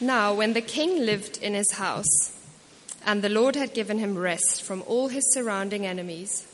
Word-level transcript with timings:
Now, 0.00 0.34
when 0.34 0.52
the 0.52 0.60
king 0.60 1.06
lived 1.06 1.38
in 1.38 1.54
his 1.54 1.72
house, 1.72 2.36
and 3.06 3.22
the 3.22 3.30
Lord 3.30 3.56
had 3.56 3.72
given 3.72 3.98
him 3.98 4.18
rest 4.18 4.62
from 4.62 4.82
all 4.86 5.08
his 5.08 5.32
surrounding 5.32 5.86
enemies, 5.86 6.46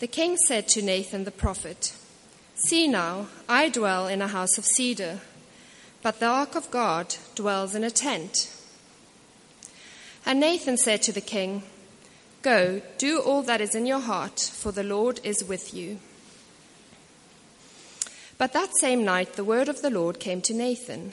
the 0.00 0.08
king 0.08 0.36
said 0.36 0.66
to 0.68 0.82
Nathan 0.82 1.22
the 1.22 1.30
prophet, 1.30 1.94
See 2.54 2.88
now, 2.88 3.28
I 3.48 3.68
dwell 3.68 4.08
in 4.08 4.20
a 4.20 4.28
house 4.28 4.58
of 4.58 4.64
cedar, 4.64 5.20
but 6.02 6.18
the 6.18 6.26
ark 6.26 6.56
of 6.56 6.70
God 6.72 7.14
dwells 7.36 7.76
in 7.76 7.84
a 7.84 7.90
tent. 7.90 8.50
And 10.26 10.40
Nathan 10.40 10.78
said 10.78 11.02
to 11.02 11.12
the 11.12 11.20
king, 11.20 11.62
Go, 12.42 12.82
do 12.98 13.20
all 13.20 13.42
that 13.42 13.60
is 13.60 13.76
in 13.76 13.86
your 13.86 14.00
heart, 14.00 14.40
for 14.40 14.72
the 14.72 14.82
Lord 14.82 15.20
is 15.22 15.44
with 15.44 15.72
you. 15.72 15.98
But 18.36 18.52
that 18.52 18.76
same 18.80 19.04
night 19.04 19.34
the 19.34 19.44
word 19.44 19.68
of 19.68 19.82
the 19.82 19.90
Lord 19.90 20.18
came 20.18 20.40
to 20.42 20.54
Nathan 20.54 21.12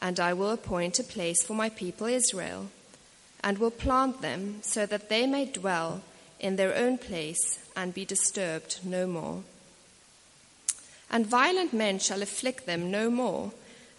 And 0.00 0.18
I 0.18 0.32
will 0.32 0.50
appoint 0.50 0.98
a 0.98 1.04
place 1.04 1.42
for 1.42 1.54
my 1.54 1.68
people 1.68 2.06
Israel, 2.06 2.68
and 3.44 3.58
will 3.58 3.70
plant 3.70 4.22
them 4.22 4.60
so 4.62 4.86
that 4.86 5.08
they 5.08 5.26
may 5.26 5.44
dwell 5.44 6.02
in 6.38 6.56
their 6.56 6.74
own 6.74 6.98
place 6.98 7.58
and 7.76 7.92
be 7.92 8.04
disturbed 8.04 8.80
no 8.82 9.06
more. 9.06 9.42
And 11.10 11.26
violent 11.26 11.72
men 11.72 11.98
shall 11.98 12.22
afflict 12.22 12.66
them 12.66 12.90
no 12.90 13.10
more, 13.10 13.52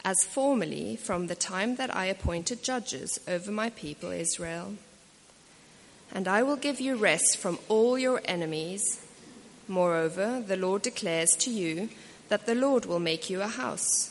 as 0.03 0.23
formerly 0.23 0.95
from 0.95 1.27
the 1.27 1.35
time 1.35 1.75
that 1.75 1.95
I 1.95 2.05
appointed 2.05 2.63
judges 2.63 3.19
over 3.27 3.51
my 3.51 3.69
people 3.69 4.09
Israel. 4.09 4.75
And 6.13 6.27
I 6.27 6.41
will 6.43 6.55
give 6.55 6.81
you 6.81 6.95
rest 6.95 7.37
from 7.37 7.59
all 7.69 7.97
your 7.97 8.21
enemies. 8.25 9.05
Moreover, 9.67 10.43
the 10.45 10.57
Lord 10.57 10.81
declares 10.81 11.29
to 11.39 11.51
you 11.51 11.89
that 12.29 12.45
the 12.45 12.55
Lord 12.55 12.85
will 12.85 12.99
make 12.99 13.29
you 13.29 13.41
a 13.41 13.47
house. 13.47 14.10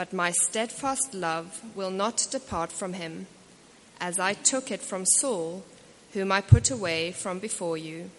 But 0.00 0.14
my 0.14 0.30
steadfast 0.30 1.12
love 1.12 1.60
will 1.76 1.90
not 1.90 2.26
depart 2.30 2.72
from 2.72 2.94
him, 2.94 3.26
as 4.00 4.18
I 4.18 4.32
took 4.32 4.70
it 4.70 4.80
from 4.80 5.04
Saul 5.04 5.62
whom 6.14 6.32
I 6.32 6.40
put 6.40 6.70
away 6.70 7.12
from 7.12 7.38
before 7.38 7.76
you. 7.76 8.10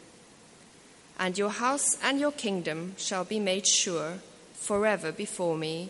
And 1.17 1.39
your 1.39 1.49
house 1.49 1.97
and 2.03 2.19
your 2.19 2.33
kingdom 2.33 2.93
shall 2.99 3.23
be 3.23 3.39
made 3.39 3.65
sure 3.65 4.19
forever 4.53 5.11
before 5.11 5.57
me. 5.57 5.89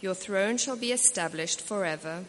Your 0.00 0.14
throne 0.14 0.56
shall 0.56 0.76
be 0.76 0.90
established 0.90 1.60
forever. 1.60 2.24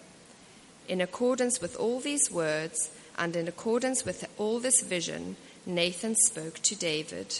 In 0.90 1.00
accordance 1.00 1.62
with 1.62 1.78
all 1.78 2.02
these 2.02 2.30
words, 2.30 2.92
and 3.18 3.38
in 3.38 3.48
accordance 3.48 4.04
with 4.04 4.28
all 4.38 4.60
this 4.60 4.82
vision, 4.82 5.38
Nathan 5.66 6.16
spoke 6.26 6.56
to 6.64 6.76
David. 6.76 7.40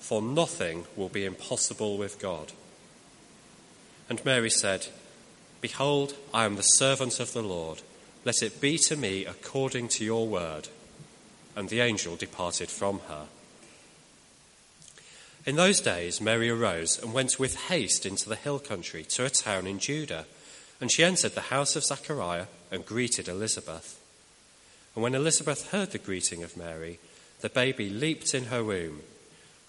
For 0.00 0.20
nothing 0.20 0.86
will 0.96 1.08
be 1.08 1.24
impossible 1.24 1.96
with 1.96 2.18
God. 2.18 2.52
And 4.08 4.24
Mary 4.24 4.50
said, 4.50 4.88
Behold, 5.60 6.14
I 6.34 6.44
am 6.44 6.56
the 6.56 6.62
servant 6.62 7.20
of 7.20 7.32
the 7.32 7.42
Lord. 7.42 7.82
Let 8.24 8.42
it 8.42 8.60
be 8.60 8.76
to 8.88 8.96
me 8.96 9.24
according 9.24 9.88
to 9.88 10.04
your 10.04 10.26
word. 10.26 10.68
And 11.54 11.68
the 11.68 11.80
angel 11.80 12.16
departed 12.16 12.70
from 12.70 13.00
her. 13.08 13.26
In 15.46 15.56
those 15.56 15.80
days, 15.80 16.20
Mary 16.20 16.50
arose 16.50 16.98
and 17.02 17.12
went 17.12 17.38
with 17.38 17.68
haste 17.68 18.04
into 18.04 18.28
the 18.28 18.36
hill 18.36 18.58
country 18.58 19.04
to 19.04 19.24
a 19.24 19.30
town 19.30 19.66
in 19.66 19.78
Judah. 19.78 20.26
And 20.80 20.90
she 20.90 21.04
entered 21.04 21.34
the 21.34 21.42
house 21.42 21.76
of 21.76 21.84
Zechariah 21.84 22.46
and 22.70 22.84
greeted 22.84 23.28
Elizabeth. 23.28 24.00
And 24.94 25.02
when 25.02 25.14
Elizabeth 25.14 25.70
heard 25.70 25.92
the 25.92 25.98
greeting 25.98 26.42
of 26.42 26.56
Mary, 26.56 26.98
the 27.40 27.48
baby 27.48 27.88
leaped 27.88 28.34
in 28.34 28.46
her 28.46 28.64
womb. 28.64 29.02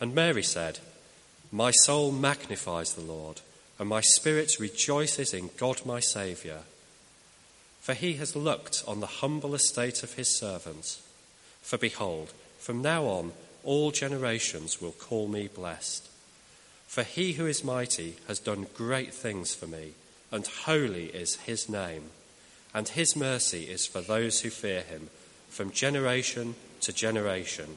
And 0.00 0.14
Mary 0.14 0.42
said, 0.42 0.78
My 1.52 1.70
soul 1.70 2.10
magnifies 2.10 2.94
the 2.94 3.02
Lord, 3.02 3.42
and 3.78 3.88
my 3.88 4.00
spirit 4.00 4.58
rejoices 4.58 5.34
in 5.34 5.50
God 5.58 5.84
my 5.84 6.00
Saviour. 6.00 6.60
For 7.80 7.92
he 7.92 8.14
has 8.14 8.34
looked 8.34 8.82
on 8.88 9.00
the 9.00 9.06
humble 9.06 9.54
estate 9.54 10.02
of 10.02 10.14
his 10.14 10.34
servant. 10.34 10.98
For 11.60 11.76
behold, 11.76 12.32
from 12.58 12.80
now 12.80 13.04
on 13.04 13.32
all 13.62 13.90
generations 13.90 14.80
will 14.80 14.92
call 14.92 15.28
me 15.28 15.48
blessed. 15.48 16.08
For 16.86 17.02
he 17.02 17.34
who 17.34 17.46
is 17.46 17.62
mighty 17.62 18.16
has 18.26 18.38
done 18.38 18.66
great 18.74 19.12
things 19.12 19.54
for 19.54 19.66
me, 19.66 19.92
and 20.32 20.46
holy 20.46 21.06
is 21.06 21.36
his 21.36 21.68
name. 21.68 22.04
And 22.74 22.88
his 22.88 23.14
mercy 23.14 23.64
is 23.64 23.86
for 23.86 24.00
those 24.00 24.40
who 24.40 24.50
fear 24.50 24.80
him, 24.80 25.10
from 25.48 25.72
generation 25.72 26.54
to 26.80 26.92
generation. 26.92 27.76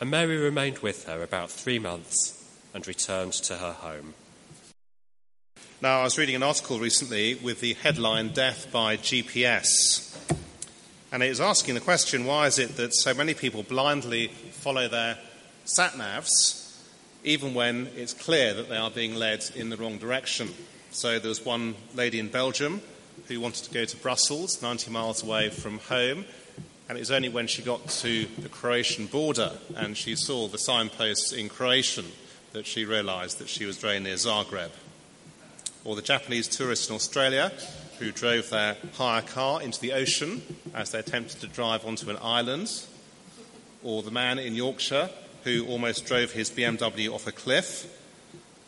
And 0.00 0.10
Mary 0.10 0.36
remained 0.36 0.78
with 0.78 1.06
her 1.06 1.22
about 1.22 1.50
three 1.50 1.78
months 1.78 2.40
and 2.74 2.86
returned 2.86 3.32
to 3.34 3.56
her 3.56 3.72
home. 3.72 4.14
Now, 5.80 6.00
I 6.00 6.04
was 6.04 6.18
reading 6.18 6.34
an 6.34 6.42
article 6.42 6.78
recently 6.78 7.34
with 7.36 7.60
the 7.60 7.74
headline 7.74 8.30
Death 8.30 8.72
by 8.72 8.96
GPS. 8.96 10.16
And 11.12 11.22
it 11.22 11.28
was 11.28 11.40
asking 11.40 11.74
the 11.74 11.80
question 11.80 12.24
why 12.24 12.46
is 12.46 12.58
it 12.58 12.76
that 12.76 12.94
so 12.94 13.14
many 13.14 13.34
people 13.34 13.62
blindly 13.62 14.28
follow 14.28 14.88
their 14.88 15.18
sat 15.64 15.92
navs, 15.92 16.76
even 17.22 17.54
when 17.54 17.88
it's 17.96 18.14
clear 18.14 18.52
that 18.54 18.68
they 18.68 18.76
are 18.76 18.90
being 18.90 19.14
led 19.14 19.44
in 19.54 19.68
the 19.68 19.76
wrong 19.76 19.98
direction? 19.98 20.48
So 20.90 21.18
there 21.18 21.28
was 21.28 21.44
one 21.44 21.76
lady 21.94 22.18
in 22.18 22.28
Belgium 22.28 22.82
who 23.28 23.40
wanted 23.40 23.64
to 23.64 23.70
go 23.70 23.84
to 23.84 23.96
Brussels, 23.98 24.60
90 24.60 24.90
miles 24.90 25.22
away 25.22 25.50
from 25.50 25.78
home, 25.78 26.24
and 26.88 26.98
it 26.98 27.00
was 27.00 27.10
only 27.10 27.28
when 27.28 27.46
she 27.46 27.62
got 27.62 27.88
to 27.88 28.26
the 28.38 28.48
Croatian 28.48 29.06
border 29.06 29.52
and 29.76 29.96
she 29.96 30.14
saw 30.16 30.48
the 30.48 30.58
signposts 30.58 31.32
in 31.32 31.48
Croatian 31.48 32.06
that 32.52 32.66
she 32.66 32.84
realised 32.84 33.38
that 33.38 33.48
she 33.48 33.64
was 33.64 33.78
very 33.78 33.98
near 34.00 34.14
Zagreb. 34.14 34.70
Or 35.84 35.96
the 35.96 36.02
Japanese 36.02 36.46
tourist 36.46 36.90
in 36.90 36.96
Australia 36.96 37.52
who 37.98 38.12
drove 38.12 38.50
their 38.50 38.76
hire 38.94 39.22
car 39.22 39.62
into 39.62 39.80
the 39.80 39.92
ocean 39.92 40.42
as 40.74 40.90
they 40.90 40.98
attempted 40.98 41.40
to 41.40 41.46
drive 41.46 41.86
onto 41.86 42.10
an 42.10 42.18
island. 42.20 42.70
Or 43.82 44.02
the 44.02 44.10
man 44.10 44.38
in 44.38 44.54
Yorkshire 44.54 45.10
who 45.44 45.66
almost 45.66 46.06
drove 46.06 46.32
his 46.32 46.50
BMW 46.50 47.12
off 47.12 47.26
a 47.26 47.32
cliff. 47.32 47.90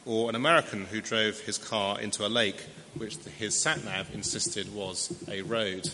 Or 0.06 0.28
an 0.28 0.36
American 0.36 0.86
who 0.86 1.00
drove 1.00 1.40
his 1.40 1.58
car 1.58 2.00
into 2.00 2.26
a 2.26 2.28
lake, 2.28 2.62
which 2.96 3.16
his 3.38 3.60
sat 3.60 3.84
nav 3.84 4.14
insisted 4.14 4.74
was 4.74 5.12
a 5.28 5.42
road. 5.42 5.90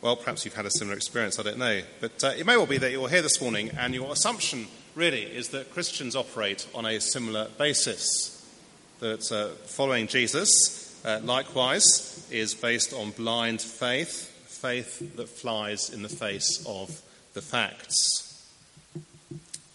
Well, 0.00 0.14
perhaps 0.14 0.44
you've 0.44 0.54
had 0.54 0.64
a 0.64 0.70
similar 0.70 0.96
experience, 0.96 1.40
I 1.40 1.42
don't 1.42 1.58
know. 1.58 1.80
But 2.00 2.22
uh, 2.22 2.28
it 2.28 2.46
may 2.46 2.56
well 2.56 2.66
be 2.66 2.78
that 2.78 2.92
you're 2.92 3.08
here 3.08 3.22
this 3.22 3.40
morning 3.40 3.70
and 3.76 3.92
your 3.92 4.12
assumption 4.12 4.68
really 4.94 5.22
is 5.22 5.48
that 5.48 5.72
Christians 5.72 6.14
operate 6.14 6.68
on 6.72 6.86
a 6.86 7.00
similar 7.00 7.48
basis. 7.58 8.34
That 9.00 9.30
uh, 9.32 9.54
following 9.66 10.06
Jesus, 10.06 11.04
uh, 11.04 11.20
likewise, 11.24 12.28
is 12.30 12.54
based 12.54 12.92
on 12.92 13.10
blind 13.10 13.60
faith, 13.60 14.28
faith 14.46 15.16
that 15.16 15.28
flies 15.28 15.90
in 15.90 16.02
the 16.02 16.08
face 16.08 16.64
of 16.64 17.02
the 17.34 17.42
facts. 17.42 18.48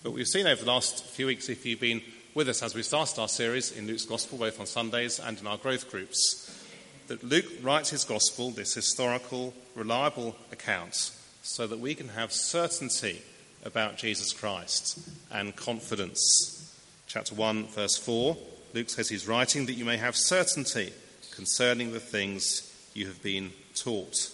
But 0.03 0.11
we've 0.11 0.27
seen 0.27 0.47
over 0.47 0.63
the 0.63 0.71
last 0.71 1.05
few 1.05 1.27
weeks, 1.27 1.49
if 1.49 1.65
you've 1.65 1.81
been 1.81 2.01
with 2.33 2.47
us 2.47 2.63
as 2.63 2.75
we 2.75 2.83
started 2.83 3.19
our 3.19 3.27
series 3.27 3.71
in 3.71 3.87
Luke's 3.87 4.05
Gospel, 4.05 4.37
both 4.37 4.59
on 4.59 4.65
Sundays 4.67 5.19
and 5.19 5.37
in 5.37 5.47
our 5.47 5.57
growth 5.57 5.91
groups, 5.91 6.43
that 7.07 7.23
Luke 7.23 7.45
writes 7.61 7.89
his 7.89 8.03
gospel, 8.03 8.51
this 8.51 8.73
historical, 8.73 9.53
reliable 9.75 10.35
account, 10.51 11.11
so 11.41 11.67
that 11.67 11.79
we 11.79 11.95
can 11.95 12.09
have 12.09 12.31
certainty 12.31 13.21
about 13.65 13.97
Jesus 13.97 14.33
Christ 14.33 15.00
and 15.31 15.55
confidence. 15.55 16.75
Chapter 17.07 17.35
1, 17.35 17.67
verse 17.67 17.97
4, 17.97 18.38
Luke 18.73 18.89
says 18.89 19.09
he's 19.09 19.27
writing 19.27 19.65
that 19.65 19.73
you 19.73 19.85
may 19.85 19.97
have 19.97 20.15
certainty 20.15 20.94
concerning 21.31 21.91
the 21.91 22.00
things 22.00 22.71
you 22.94 23.07
have 23.07 23.21
been 23.21 23.51
taught. 23.75 24.31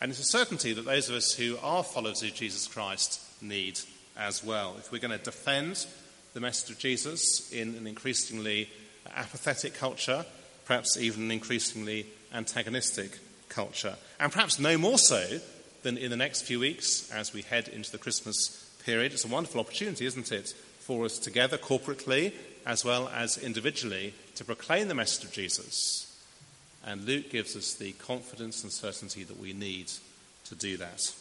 And 0.00 0.10
it's 0.10 0.20
a 0.20 0.24
certainty 0.24 0.72
that 0.72 0.84
those 0.84 1.08
of 1.08 1.16
us 1.16 1.32
who 1.32 1.58
are 1.62 1.82
followers 1.82 2.22
of 2.22 2.34
Jesus 2.34 2.68
Christ 2.68 3.20
need 3.42 3.80
as 4.16 4.44
well. 4.44 4.76
If 4.78 4.92
we're 4.92 5.00
going 5.00 5.16
to 5.16 5.24
defend 5.24 5.86
the 6.34 6.40
message 6.40 6.70
of 6.70 6.78
Jesus 6.78 7.52
in 7.52 7.74
an 7.74 7.86
increasingly 7.86 8.68
apathetic 9.14 9.74
culture, 9.74 10.24
perhaps 10.68 10.98
even 10.98 11.24
an 11.24 11.30
increasingly 11.30 12.06
antagonistic 12.32 13.18
culture. 13.48 13.96
And 14.20 14.30
perhaps 14.30 14.58
no 14.58 14.76
more 14.76 14.98
so 14.98 15.40
than 15.82 15.96
in 15.96 16.10
the 16.10 16.16
next 16.16 16.42
few 16.42 16.60
weeks 16.60 17.10
as 17.10 17.32
we 17.32 17.40
head 17.40 17.68
into 17.68 17.90
the 17.90 17.96
Christmas 17.96 18.70
period. 18.84 19.12
It's 19.12 19.24
a 19.24 19.28
wonderful 19.28 19.60
opportunity, 19.60 20.04
isn't 20.04 20.30
it, 20.30 20.52
for 20.80 21.06
us 21.06 21.18
together 21.18 21.56
corporately 21.56 22.34
as 22.66 22.84
well 22.84 23.10
as 23.14 23.38
individually 23.38 24.12
to 24.34 24.44
proclaim 24.44 24.88
the 24.88 24.94
message 24.94 25.24
of 25.24 25.32
Jesus. 25.32 26.04
And 26.86 27.06
Luke 27.06 27.30
gives 27.30 27.56
us 27.56 27.72
the 27.72 27.92
confidence 27.92 28.62
and 28.62 28.70
certainty 28.70 29.24
that 29.24 29.40
we 29.40 29.54
need 29.54 29.90
to 30.44 30.54
do 30.54 30.76
that. 30.76 31.14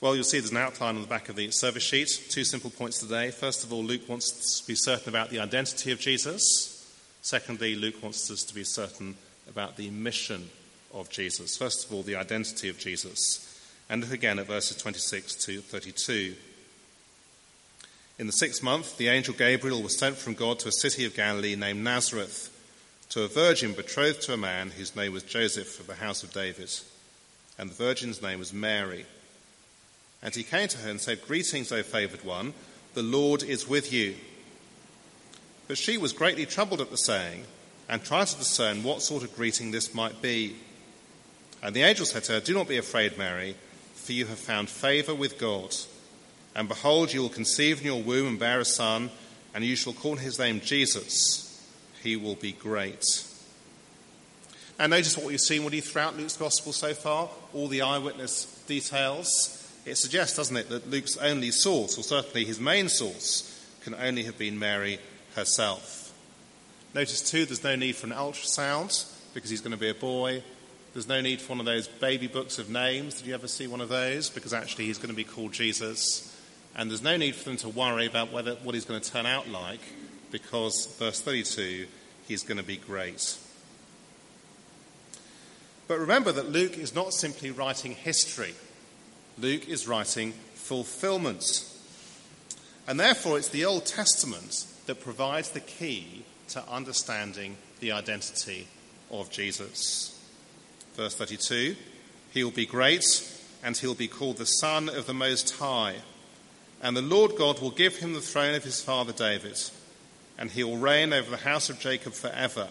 Well, 0.00 0.14
you'll 0.14 0.24
see 0.24 0.38
there's 0.38 0.50
an 0.50 0.56
outline 0.56 0.96
on 0.96 1.02
the 1.02 1.08
back 1.08 1.28
of 1.28 1.36
the 1.36 1.50
service 1.50 1.82
sheet. 1.82 2.08
Two 2.30 2.44
simple 2.44 2.70
points 2.70 3.00
today. 3.00 3.30
First 3.30 3.64
of 3.64 3.72
all, 3.72 3.84
Luke 3.84 4.08
wants 4.08 4.60
to 4.60 4.66
be 4.66 4.74
certain 4.74 5.10
about 5.10 5.28
the 5.28 5.40
identity 5.40 5.92
of 5.92 6.00
Jesus. 6.00 6.73
Secondly, 7.24 7.74
Luke 7.74 8.02
wants 8.02 8.30
us 8.30 8.42
to 8.42 8.54
be 8.54 8.64
certain 8.64 9.16
about 9.48 9.78
the 9.78 9.88
mission 9.88 10.50
of 10.92 11.08
Jesus. 11.08 11.56
First 11.56 11.86
of 11.86 11.92
all, 11.94 12.02
the 12.02 12.16
identity 12.16 12.68
of 12.68 12.78
Jesus. 12.78 13.62
And 13.88 14.02
look 14.02 14.12
again 14.12 14.38
at 14.38 14.46
verses 14.46 14.76
26 14.76 15.34
to 15.46 15.62
32. 15.62 16.34
In 18.18 18.26
the 18.26 18.32
sixth 18.32 18.62
month, 18.62 18.98
the 18.98 19.08
angel 19.08 19.32
Gabriel 19.32 19.82
was 19.82 19.98
sent 19.98 20.18
from 20.18 20.34
God 20.34 20.58
to 20.58 20.68
a 20.68 20.72
city 20.72 21.06
of 21.06 21.16
Galilee 21.16 21.56
named 21.56 21.82
Nazareth, 21.82 22.50
to 23.08 23.22
a 23.22 23.28
virgin 23.28 23.72
betrothed 23.72 24.20
to 24.24 24.34
a 24.34 24.36
man 24.36 24.68
whose 24.68 24.94
name 24.94 25.14
was 25.14 25.22
Joseph 25.22 25.80
of 25.80 25.86
the 25.86 25.94
house 25.94 26.24
of 26.24 26.32
David. 26.34 26.70
And 27.58 27.70
the 27.70 27.74
virgin's 27.74 28.20
name 28.20 28.38
was 28.38 28.52
Mary. 28.52 29.06
And 30.22 30.34
he 30.34 30.42
came 30.42 30.68
to 30.68 30.78
her 30.78 30.90
and 30.90 31.00
said, 31.00 31.26
Greetings, 31.26 31.72
O 31.72 31.82
favoured 31.82 32.22
one, 32.22 32.52
the 32.92 33.02
Lord 33.02 33.42
is 33.42 33.66
with 33.66 33.94
you. 33.94 34.14
But 35.66 35.78
she 35.78 35.96
was 35.96 36.12
greatly 36.12 36.46
troubled 36.46 36.80
at 36.80 36.90
the 36.90 36.96
saying 36.96 37.44
and 37.88 38.02
tried 38.02 38.26
to 38.28 38.38
discern 38.38 38.82
what 38.82 39.02
sort 39.02 39.22
of 39.22 39.34
greeting 39.34 39.70
this 39.70 39.94
might 39.94 40.20
be. 40.20 40.56
And 41.62 41.74
the 41.74 41.82
angel 41.82 42.06
said 42.06 42.24
to 42.24 42.32
her, 42.32 42.40
Do 42.40 42.54
not 42.54 42.68
be 42.68 42.76
afraid, 42.76 43.16
Mary, 43.16 43.56
for 43.94 44.12
you 44.12 44.26
have 44.26 44.38
found 44.38 44.68
favour 44.68 45.14
with 45.14 45.38
God. 45.38 45.74
And 46.54 46.68
behold, 46.68 47.12
you 47.12 47.22
will 47.22 47.30
conceive 47.30 47.80
in 47.80 47.86
your 47.86 48.02
womb 48.02 48.28
and 48.28 48.38
bear 48.38 48.60
a 48.60 48.64
son, 48.64 49.10
and 49.54 49.64
you 49.64 49.76
shall 49.76 49.92
call 49.92 50.16
his 50.16 50.38
name 50.38 50.60
Jesus. 50.60 51.40
He 52.02 52.16
will 52.16 52.36
be 52.36 52.52
great. 52.52 53.04
And 54.78 54.90
notice 54.90 55.16
what 55.16 55.26
we've 55.26 55.40
seen 55.40 55.62
already 55.62 55.80
throughout 55.80 56.16
Luke's 56.16 56.36
gospel 56.36 56.72
so 56.72 56.92
far, 56.92 57.30
all 57.54 57.68
the 57.68 57.82
eyewitness 57.82 58.62
details. 58.66 59.60
It 59.86 59.96
suggests, 59.96 60.36
doesn't 60.36 60.56
it, 60.56 60.68
that 60.68 60.90
Luke's 60.90 61.16
only 61.16 61.50
source, 61.50 61.96
or 61.98 62.02
certainly 62.02 62.44
his 62.44 62.60
main 62.60 62.88
source, 62.88 63.50
can 63.82 63.94
only 63.94 64.24
have 64.24 64.38
been 64.38 64.58
Mary 64.58 64.98
herself. 65.36 66.12
Notice 66.94 67.28
too, 67.28 67.44
there's 67.44 67.64
no 67.64 67.76
need 67.76 67.96
for 67.96 68.06
an 68.06 68.12
ultrasound 68.12 69.10
because 69.34 69.50
he's 69.50 69.60
going 69.60 69.72
to 69.72 69.78
be 69.78 69.88
a 69.88 69.94
boy. 69.94 70.42
There's 70.92 71.08
no 71.08 71.20
need 71.20 71.40
for 71.40 71.50
one 71.50 71.60
of 71.60 71.66
those 71.66 71.88
baby 71.88 72.28
books 72.28 72.58
of 72.60 72.70
names. 72.70 73.18
Did 73.18 73.26
you 73.26 73.34
ever 73.34 73.48
see 73.48 73.66
one 73.66 73.80
of 73.80 73.88
those? 73.88 74.30
Because 74.30 74.52
actually, 74.52 74.86
he's 74.86 74.98
going 74.98 75.08
to 75.08 75.14
be 75.14 75.24
called 75.24 75.52
Jesus. 75.52 76.30
and 76.76 76.90
there's 76.90 77.02
no 77.02 77.16
need 77.16 77.34
for 77.34 77.44
them 77.44 77.56
to 77.58 77.68
worry 77.68 78.06
about 78.06 78.32
whether, 78.32 78.54
what 78.56 78.74
he's 78.74 78.84
going 78.84 79.00
to 79.00 79.12
turn 79.12 79.26
out 79.26 79.48
like, 79.48 79.80
because, 80.30 80.86
verse 80.98 81.20
32, 81.20 81.86
he's 82.26 82.42
going 82.42 82.58
to 82.58 82.64
be 82.64 82.76
great. 82.76 83.38
But 85.86 85.98
remember 85.98 86.32
that 86.32 86.50
Luke 86.50 86.78
is 86.78 86.94
not 86.94 87.12
simply 87.12 87.50
writing 87.50 87.92
history, 87.92 88.54
Luke 89.38 89.68
is 89.68 89.88
writing 89.88 90.32
fulfillment. 90.54 91.68
And 92.86 93.00
therefore, 93.00 93.38
it's 93.38 93.48
the 93.48 93.64
Old 93.64 93.86
Testament 93.86 94.66
that 94.86 95.00
provides 95.00 95.50
the 95.50 95.60
key 95.60 96.24
to 96.48 96.62
understanding 96.68 97.56
the 97.80 97.92
identity 97.92 98.66
of 99.10 99.30
Jesus. 99.30 100.18
Verse 100.94 101.14
32 101.14 101.76
He 102.32 102.44
will 102.44 102.50
be 102.50 102.66
great, 102.66 103.04
and 103.62 103.76
he'll 103.76 103.94
be 103.94 104.08
called 104.08 104.36
the 104.36 104.46
Son 104.46 104.88
of 104.88 105.06
the 105.06 105.14
Most 105.14 105.56
High. 105.56 105.96
And 106.82 106.96
the 106.96 107.02
Lord 107.02 107.36
God 107.36 107.60
will 107.60 107.70
give 107.70 107.96
him 107.96 108.12
the 108.12 108.20
throne 108.20 108.54
of 108.54 108.64
his 108.64 108.80
father 108.80 109.12
David, 109.12 109.58
and 110.38 110.50
he 110.50 110.64
will 110.64 110.76
reign 110.76 111.12
over 111.12 111.30
the 111.30 111.36
house 111.38 111.70
of 111.70 111.80
Jacob 111.80 112.12
forever, 112.12 112.68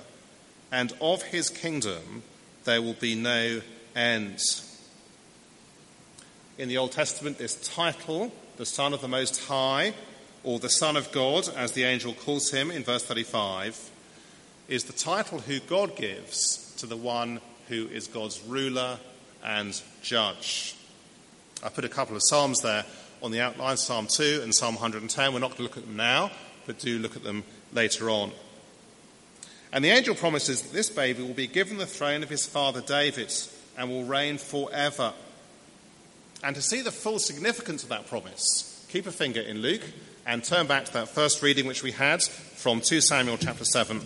and 0.72 0.94
of 1.02 1.24
his 1.24 1.50
kingdom 1.50 2.24
there 2.64 2.82
will 2.82 2.94
be 2.94 3.16
no 3.16 3.62
end. 3.96 4.40
In 6.58 6.70
the 6.70 6.78
Old 6.78 6.92
Testament, 6.92 7.40
this 7.40 7.56
title, 7.56 8.32
the 8.58 8.66
Son 8.66 8.94
of 8.94 9.02
the 9.02 9.08
Most 9.08 9.46
High, 9.46 9.94
or 10.44 10.60
the 10.60 10.70
Son 10.70 10.98
of 10.98 11.12
God, 11.12 11.50
as 11.56 11.72
the 11.72 11.84
angel 11.84 12.14
calls 12.14 12.52
him 12.52 12.70
in 12.70 12.84
verse 12.84 13.04
35, 13.04 13.92
is 14.68 14.84
the 14.84 14.94
title 14.94 15.40
who 15.40 15.60
God 15.62 15.96
gives 15.96 16.74
to 16.78 16.86
the 16.86 16.98
one 16.98 17.40
who 17.70 17.88
is 17.88 18.08
God's 18.08 18.42
ruler 18.44 19.00
and 19.44 19.80
judge. 20.02 20.76
I 21.64 21.70
put 21.70 21.86
a 21.86 21.90
couple 21.90 22.16
of 22.16 22.22
Psalms 22.24 22.60
there 22.62 22.86
on 23.22 23.32
the 23.32 23.40
outline 23.40 23.78
Psalm 23.78 24.08
2 24.08 24.42
and 24.44 24.54
Psalm 24.54 24.76
110. 24.76 25.34
We're 25.34 25.40
not 25.40 25.52
going 25.52 25.58
to 25.58 25.64
look 25.64 25.78
at 25.78 25.86
them 25.86 25.96
now, 25.96 26.30
but 26.66 26.80
do 26.80 27.00
look 27.00 27.16
at 27.16 27.24
them 27.24 27.44
later 27.72 28.10
on. 28.10 28.32
And 29.72 29.84
the 29.84 29.90
angel 29.90 30.14
promises 30.14 30.62
that 30.62 30.74
this 30.74 30.90
baby 30.90 31.24
will 31.24 31.34
be 31.34 31.48
given 31.48 31.78
the 31.78 31.86
throne 31.86 32.22
of 32.22 32.30
his 32.30 32.46
father 32.46 32.82
David 32.82 33.34
and 33.78 33.90
will 33.90 34.04
reign 34.04 34.38
forever. 34.38 35.14
And 36.44 36.56
to 36.56 36.62
see 36.62 36.82
the 36.82 36.92
full 36.92 37.18
significance 37.18 37.84
of 37.84 37.90
that 37.90 38.08
promise, 38.08 38.86
keep 38.90 39.08
a 39.08 39.12
finger 39.12 39.42
in 39.42 39.62
Luke 39.62 39.84
and 40.26 40.44
turn 40.44 40.68
back 40.68 40.86
to 40.86 40.94
that 40.94 41.10
first 41.10 41.42
reading 41.42 41.66
which 41.66 41.84
we 41.84 41.92
had 41.92 42.24
from 42.24 42.82
2 42.82 43.02
Samuel 43.02 43.38
chapter 43.38 43.66
7. 43.66 44.02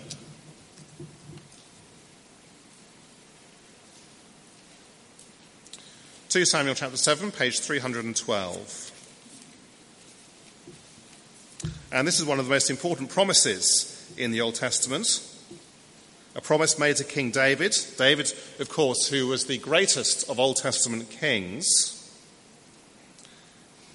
Two 6.30 6.46
Samuel 6.46 6.76
chapter 6.76 6.98
seven, 6.98 7.32
page 7.32 7.62
three 7.62 7.80
hundred 7.80 8.04
and 8.04 8.14
twelve. 8.14 8.92
And 11.90 12.06
this 12.06 12.20
is 12.20 12.26
one 12.26 12.38
of 12.38 12.46
the 12.46 12.52
most 12.52 12.70
important 12.70 13.10
promises 13.10 14.14
in 14.18 14.32
the 14.32 14.42
Old 14.42 14.56
Testament. 14.56 15.26
A 16.36 16.42
promise 16.42 16.78
made 16.78 16.98
to 16.98 17.06
King 17.06 17.32
David. 17.32 17.76
David, 17.98 18.34
of 18.60 18.68
course, 18.68 19.08
who 19.08 19.28
was 19.28 19.46
the 19.46 19.58
greatest 19.58 20.30
of 20.30 20.38
Old 20.38 20.58
Testament 20.58 21.10
kings. 21.10 21.97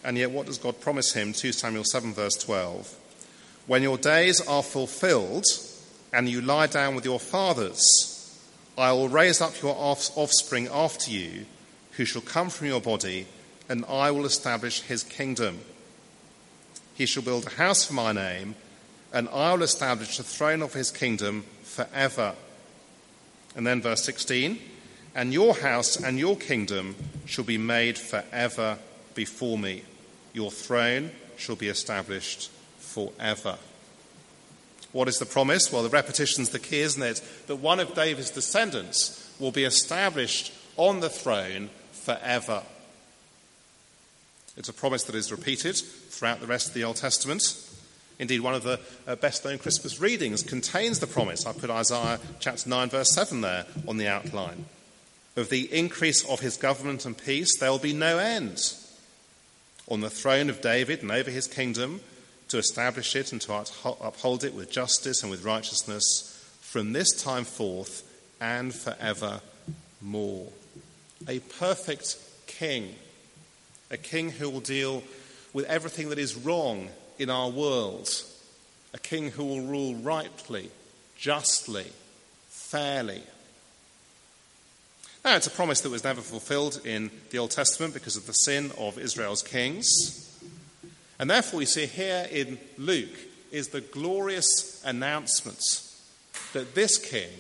And 0.05 0.19
yet, 0.19 0.31
what 0.31 0.47
does 0.47 0.59
God 0.59 0.81
promise 0.81 1.13
him? 1.13 1.33
2 1.33 1.53
Samuel 1.53 1.85
7, 1.85 2.13
verse 2.13 2.35
12. 2.35 2.99
When 3.67 3.83
your 3.83 3.99
days 3.99 4.41
are 4.47 4.63
fulfilled 4.63 5.45
and 6.13 6.29
you 6.29 6.41
lie 6.41 6.67
down 6.67 6.95
with 6.95 7.05
your 7.05 7.21
fathers, 7.21 7.81
I 8.77 8.93
will 8.93 9.09
raise 9.09 9.41
up 9.41 9.61
your 9.63 9.77
offspring 9.77 10.69
after 10.69 11.11
you, 11.11 11.47
who 11.93 12.05
shall 12.05 12.23
come 12.23 12.51
from 12.51 12.67
your 12.67 12.81
body, 12.81 13.27
and 13.69 13.85
I 13.85 14.11
will 14.11 14.25
establish 14.25 14.81
his 14.83 15.03
kingdom. 15.03 15.61
He 16.95 17.07
shall 17.07 17.23
build 17.23 17.47
a 17.47 17.51
house 17.51 17.85
for 17.85 17.95
my 17.95 18.13
name, 18.13 18.55
and 19.13 19.29
I 19.29 19.53
will 19.53 19.63
establish 19.63 20.17
the 20.17 20.23
throne 20.23 20.63
of 20.63 20.75
his 20.75 20.91
kingdom 20.91 21.45
forever. 21.63 22.35
And 23.55 23.67
then 23.67 23.83
verse 23.83 24.03
16 24.05 24.59
And 25.15 25.33
your 25.33 25.55
house 25.55 25.97
and 25.97 26.19
your 26.19 26.37
kingdom 26.37 26.97
shall 27.27 27.45
be 27.45 27.59
made 27.59 27.99
forever 27.99 28.79
before 29.15 29.59
me. 29.59 29.85
Your 30.33 30.51
throne 30.51 31.11
shall 31.37 31.57
be 31.57 31.69
established 31.69 32.51
forever. 32.79 33.59
What 34.93 35.09
is 35.09 35.19
the 35.19 35.27
promise? 35.27 35.73
Well, 35.73 35.83
the 35.83 35.89
repetition's 35.89 36.51
the 36.51 36.59
key, 36.59 36.81
isn't 36.81 37.03
it? 37.03 37.23
That 37.47 37.57
one 37.57 37.81
of 37.81 37.95
David's 37.95 38.31
descendants 38.31 39.35
will 39.39 39.53
be 39.53 39.65
established 39.65 40.53
on 40.77 41.01
the 41.01 41.09
throne 41.09 41.71
forever. 41.93 42.63
It's 44.57 44.69
a 44.69 44.75
promise 44.75 45.05
that 45.05 45.15
is 45.15 45.33
repeated 45.33 45.77
throughout 45.77 46.41
the 46.41 46.47
rest 46.47 46.69
of 46.69 46.75
the 46.75 46.85
Old 46.85 46.97
Testament. 46.97 47.43
Indeed, 48.19 48.41
one 48.41 48.55
of 48.55 48.63
the 48.63 48.79
uh, 49.07 49.17
best 49.17 49.45
known 49.45 49.59
Christmas 49.59 49.99
readings 49.99 50.43
contains 50.43 50.99
the 50.99 51.07
promise. 51.07 51.47
I 51.47 51.53
put 51.53 51.71
Isaiah 51.71 52.21
chapter 52.39 52.69
9, 52.69 52.91
verse 52.91 53.15
7 53.15 53.41
there 53.41 53.65
on 53.89 53.97
the 53.97 54.09
outline. 54.09 54.67
Of 55.37 55.49
the 55.49 55.73
increase 55.75 56.25
of 56.29 56.41
his 56.41 56.59
government 56.59 57.07
and 57.07 57.17
peace, 57.17 57.59
there 57.59 57.71
will 57.71 57.79
be 57.79 57.95
no 57.95 58.19
end. 58.19 58.75
On 59.89 60.01
the 60.01 60.11
throne 60.11 60.49
of 60.49 60.61
David 60.61 61.03
and 61.03 61.11
over 61.11 61.31
his 61.31 61.47
kingdom, 61.47 62.01
to 62.49 62.59
establish 62.59 63.17
it 63.17 63.33
and 63.33 63.41
to 63.41 63.65
uphold 64.03 64.45
it 64.45 64.55
with 64.55 64.71
justice 64.71 65.23
and 65.23 65.31
with 65.31 65.43
righteousness 65.43 66.39
from 66.61 66.93
this 66.93 67.11
time 67.13 67.45
forth 67.45 68.03
and 68.43 68.75
forevermore. 68.75 70.49
A 71.27 71.39
perfect 71.39 72.19
king, 72.47 72.95
a 73.91 73.97
king 73.97 74.31
who 74.31 74.51
will 74.51 74.61
deal 74.61 75.03
with 75.55 75.65
everything 75.65 76.11
that 76.11 76.19
is 76.19 76.37
wrong 76.37 76.91
in 77.19 77.31
our 77.31 77.49
world, 77.49 78.11
a 78.93 78.99
king 78.99 79.31
who 79.31 79.45
will 79.45 79.63
rule 79.63 79.95
rightly, 79.95 80.71
justly, 81.17 81.87
fairly. 82.49 83.23
Now, 85.25 85.37
it's 85.37 85.47
a 85.47 85.51
promise 85.51 85.81
that 85.83 85.91
was 85.91 86.03
never 86.03 86.21
fulfilled 86.21 86.81
in 86.85 87.11
the 87.31 87.39
Old 87.39 87.53
Testament 87.53 87.95
because 87.95 88.17
of 88.17 88.27
the 88.27 88.33
sin 88.33 88.73
of 88.77 88.99
Israel's 88.99 89.43
kings. 89.43 89.89
And 91.19 91.31
therefore, 91.31 91.59
we 91.59 91.67
see 91.67 91.87
here 91.87 92.27
in 92.31 92.59
Luke 92.77 93.17
is 93.53 93.69
the 93.69 93.81
glorious 93.81 94.83
announcement 94.85 95.63
that 96.53 96.75
this 96.75 96.99
king 96.99 97.31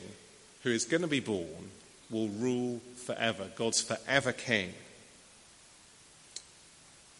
who 0.62 0.71
is 0.71 0.85
going 0.85 1.01
to 1.01 1.09
be 1.09 1.19
born 1.19 1.71
will 2.09 2.29
rule 2.29 2.81
forever, 3.05 3.49
God's 3.57 3.83
forever 3.83 4.33
king. 4.33 4.73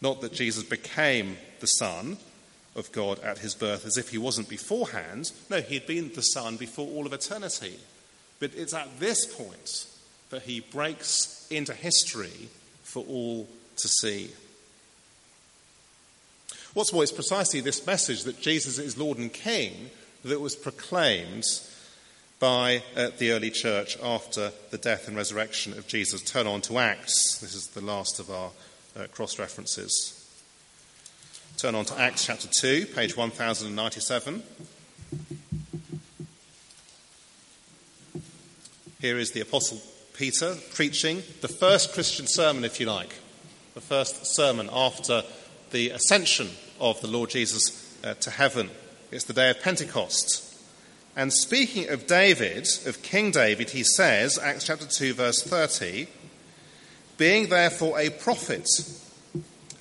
Not 0.01 0.21
that 0.21 0.33
Jesus 0.33 0.63
became 0.63 1.39
the 1.59 1.67
Son 1.67 2.19
of 2.77 2.93
God 2.93 3.19
at 3.21 3.39
his 3.39 3.57
birth 3.57 3.85
as 3.85 3.99
if 3.99 4.11
he 4.11 4.19
wasn't 4.19 4.49
beforehand. 4.49 5.33
No, 5.51 5.61
he 5.61 5.75
had 5.75 5.87
been 5.89 6.13
the 6.15 6.23
Son 6.23 6.57
before 6.57 6.87
all 6.87 7.07
of 7.07 7.13
eternity. 7.13 7.75
But 8.39 8.53
it's 8.55 8.75
at 8.75 9.01
this 9.01 9.27
point 9.27 9.87
that 10.33 10.43
he 10.43 10.61
breaks 10.61 11.47
into 11.51 11.75
history 11.75 12.49
for 12.83 13.05
all 13.05 13.47
to 13.77 13.87
see. 13.87 14.31
What's 16.73 16.91
more, 16.91 17.03
it's 17.03 17.13
precisely 17.13 17.61
this 17.61 17.87
message 17.87 18.23
that 18.25 18.41
Jesus 18.41 18.79
is 18.79 18.97
Lord 18.97 19.19
and 19.19 19.31
King 19.31 19.91
that 20.25 20.41
was 20.41 20.57
proclaimed 20.57 21.45
by 22.41 22.83
uh, 22.97 23.11
the 23.19 23.33
early 23.33 23.51
church 23.51 23.99
after 24.03 24.53
the 24.71 24.79
death 24.79 25.07
and 25.07 25.19
resurrection 25.19 25.75
of 25.75 25.87
Jesus. 25.87 26.23
Turn 26.23 26.47
on 26.47 26.63
to 26.63 26.79
Acts. 26.79 27.39
This 27.39 27.55
is 27.55 27.69
the 27.69 27.85
last 27.85 28.19
of 28.19 28.31
our 28.31 28.51
uh, 28.99 29.09
cross 29.09 29.39
references. 29.39 30.19
Turn 31.59 31.75
on 31.75 31.85
to 31.85 32.01
Acts 32.01 32.25
chapter 32.25 32.49
2, 32.49 32.87
page 32.87 33.19
1097. 33.19 34.43
Here 38.99 39.19
is 39.19 39.33
the 39.33 39.43
Apostle 39.43 39.83
Peter 40.15 40.57
preaching 40.75 41.23
the 41.41 41.49
first 41.49 41.93
Christian 41.93 42.27
sermon, 42.27 42.65
if 42.65 42.79
you 42.79 42.87
like, 42.87 43.15
the 43.75 43.81
first 43.81 44.27
sermon 44.27 44.69
after 44.73 45.23
the 45.71 45.91
ascension 45.91 46.51
of 46.81 47.01
the 47.01 47.07
Lord 47.07 47.31
Jesus 47.31 47.97
uh, 48.05 48.15
to 48.15 48.31
heaven. 48.31 48.71
It's 49.11 49.25
the 49.25 49.33
day 49.33 49.51
of 49.51 49.61
Pentecost. 49.61 50.49
And 51.17 51.33
speaking 51.33 51.89
of 51.89 52.07
David, 52.07 52.69
of 52.87 53.03
King 53.03 53.31
David, 53.31 53.71
he 53.71 53.85
says, 53.85 54.39
Acts 54.39 54.65
chapter 54.65 54.87
2, 54.87 55.15
verse 55.15 55.43
30, 55.43 56.09
being 57.19 57.49
therefore 57.49 57.99
a 57.99 58.11
prophet, 58.11 58.69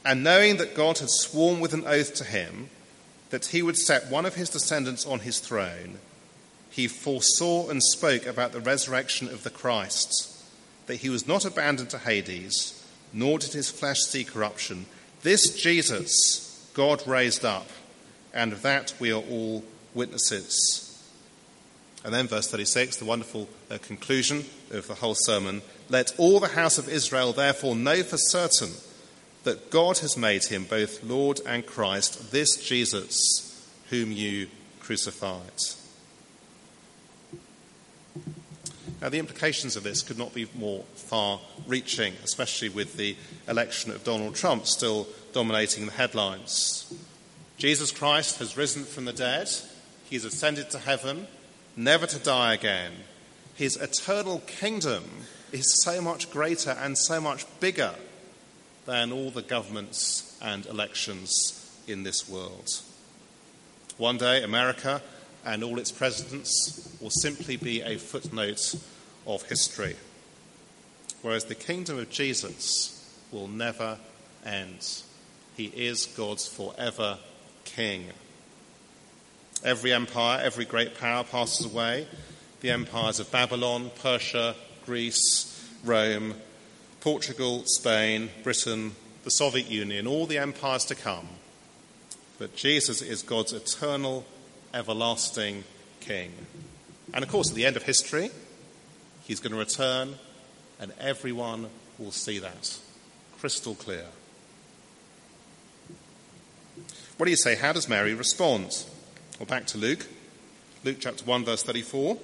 and 0.06 0.24
knowing 0.24 0.58
that 0.58 0.76
God 0.76 0.98
had 1.00 1.10
sworn 1.10 1.60
with 1.60 1.74
an 1.74 1.86
oath 1.86 2.14
to 2.16 2.24
him 2.24 2.70
that 3.32 3.48
he 3.48 3.62
would 3.62 3.78
set 3.78 4.12
one 4.12 4.26
of 4.26 4.36
his 4.36 4.50
descendants 4.50 5.06
on 5.06 5.20
his 5.20 5.40
throne, 5.40 6.00
he 6.72 6.88
foresaw 6.88 7.70
and 7.70 7.84
spoke 7.84 8.26
about 8.26 8.54
the 8.54 8.62
resurrection 8.62 9.28
of 9.28 9.44
the 9.44 9.50
Christ, 9.50 10.44
that 10.88 10.96
he 10.96 11.10
was 11.10 11.28
not 11.28 11.46
abandoned 11.46 11.92
to 11.92 12.00
Hades, 12.00 12.84
nor 13.14 13.38
did 13.38 13.54
his 13.54 13.70
flesh 13.70 14.00
see 14.00 14.24
corruption. 14.24 14.86
This 15.22 15.56
Jesus 15.56 16.48
God 16.74 17.06
raised 17.06 17.44
up, 17.44 17.68
and 18.34 18.54
of 18.54 18.62
that 18.62 18.94
we 19.00 19.12
are 19.12 19.22
all 19.22 19.64
witnesses. 19.94 20.88
And 22.04 22.14
then, 22.14 22.28
verse 22.28 22.48
36, 22.48 22.98
the 22.98 23.06
wonderful 23.06 23.48
uh, 23.70 23.78
conclusion 23.80 24.46
of 24.72 24.88
the 24.88 24.96
whole 24.96 25.16
sermon 25.16 25.62
Let 25.90 26.18
all 26.18 26.40
the 26.40 26.48
house 26.48 26.78
of 26.78 26.90
Israel 26.90 27.34
therefore 27.34 27.76
know 27.76 28.02
for 28.02 28.18
certain 28.18 28.72
that 29.44 29.70
God 29.70 30.00
has 30.00 30.18
made 30.18 30.46
him 30.46 30.64
both 30.64 31.04
Lord 31.04 31.42
and 31.46 31.66
Christ, 31.66 32.32
this 32.32 32.58
Jesus 32.58 33.70
whom 33.90 34.12
you 34.12 34.48
crucified. 34.80 35.52
Now, 39.02 39.10
the 39.10 39.20
implications 39.20 39.76
of 39.76 39.84
this 39.84 40.04
could 40.04 40.20
not 40.20 40.34
be 40.34 40.48
more 40.54 40.84
far 40.94 41.40
reaching, 41.66 42.14
especially 42.24 42.70
with 42.70 42.98
the 42.98 43.16
election 43.48 43.92
of 43.92 44.04
Donald 44.04 44.36
Trump 44.36 44.68
still 44.68 45.08
dominating 45.34 45.88
the 45.88 45.92
headlines. 45.92 46.94
Jesus 47.58 47.92
Christ 47.92 48.38
has 48.38 48.58
risen 48.58 48.84
from 48.84 49.06
the 49.06 49.14
dead, 49.14 49.50
he 50.08 50.16
has 50.16 50.26
ascended 50.26 50.70
to 50.70 50.80
heaven, 50.80 51.28
never 51.76 52.06
to 52.06 52.20
die 52.20 52.54
again. 52.54 52.92
His 53.56 53.76
eternal 53.78 54.40
kingdom 54.46 55.04
is 55.52 55.82
so 55.84 56.00
much 56.02 56.30
greater 56.30 56.72
and 56.72 56.98
so 56.98 57.20
much 57.20 57.46
bigger 57.60 57.96
than 58.86 59.12
all 59.12 59.32
the 59.32 59.42
governments 59.42 60.38
and 60.42 60.66
elections 60.68 61.82
in 61.88 62.04
this 62.04 62.30
world. 62.30 62.70
One 63.98 64.18
day, 64.18 64.44
America 64.44 65.02
and 65.46 65.64
all 65.64 65.80
its 65.80 65.92
presidents 65.92 66.96
will 67.02 67.10
simply 67.10 67.58
be 67.58 67.82
a 67.82 67.98
footnote 67.98 68.76
of 69.26 69.44
history, 69.44 69.96
whereas 71.22 71.46
the 71.46 71.56
kingdom 71.56 71.98
of 71.98 72.10
Jesus 72.10 72.98
will 73.32 73.48
never 73.48 73.98
end. 74.46 75.04
He 75.56 75.66
is 75.66 76.06
God's 76.06 76.48
forever 76.48 77.18
king. 77.66 78.08
Every 79.64 79.94
empire, 79.94 80.42
every 80.44 80.66
great 80.66 81.00
power 81.00 81.24
passes 81.24 81.66
away. 81.66 82.08
The 82.62 82.72
empires 82.72 83.20
of 83.20 83.32
Babylon, 83.32 83.92
Persia, 84.02 84.56
Greece, 84.86 85.70
Rome, 85.84 86.36
Portugal, 87.00 87.64
Spain, 87.66 88.30
Britain, 88.44 88.96
the 89.24 89.32
Soviet 89.32 89.70
Union, 89.70 90.08
all 90.08 90.26
the 90.26 90.38
empires 90.38 90.86
to 90.86 90.96
come. 90.96 91.28
But 92.40 92.56
Jesus 92.56 93.02
is 93.02 93.22
God's 93.22 93.54
eternal, 93.54 94.26
everlasting 94.74 95.64
King. 96.00 96.32
And 97.14 97.24
of 97.24 97.30
course, 97.30 97.50
at 97.50 97.56
the 97.56 97.66
end 97.66 97.78
of 97.78 97.84
history, 97.84 98.30
he's 99.24 99.40
going 99.40 99.52
to 99.52 99.58
return, 99.58 100.16
and 100.80 100.94
everyone 101.00 101.70
will 101.98 102.12
see 102.12 102.40
that 102.40 102.78
crystal 103.40 103.76
clear. 103.76 104.06
What 107.18 107.26
do 107.26 107.30
you 107.30 107.38
say? 107.38 107.56
How 107.56 107.74
does 107.74 107.88
Mary 107.88 108.14
respond? 108.14 108.86
Well, 109.40 109.46
back 109.46 109.68
to 109.68 109.78
Luke. 109.78 110.08
Luke 110.84 110.98
chapter 111.00 111.24
1, 111.26 111.46
verse 111.46 111.64
34. 111.64 112.18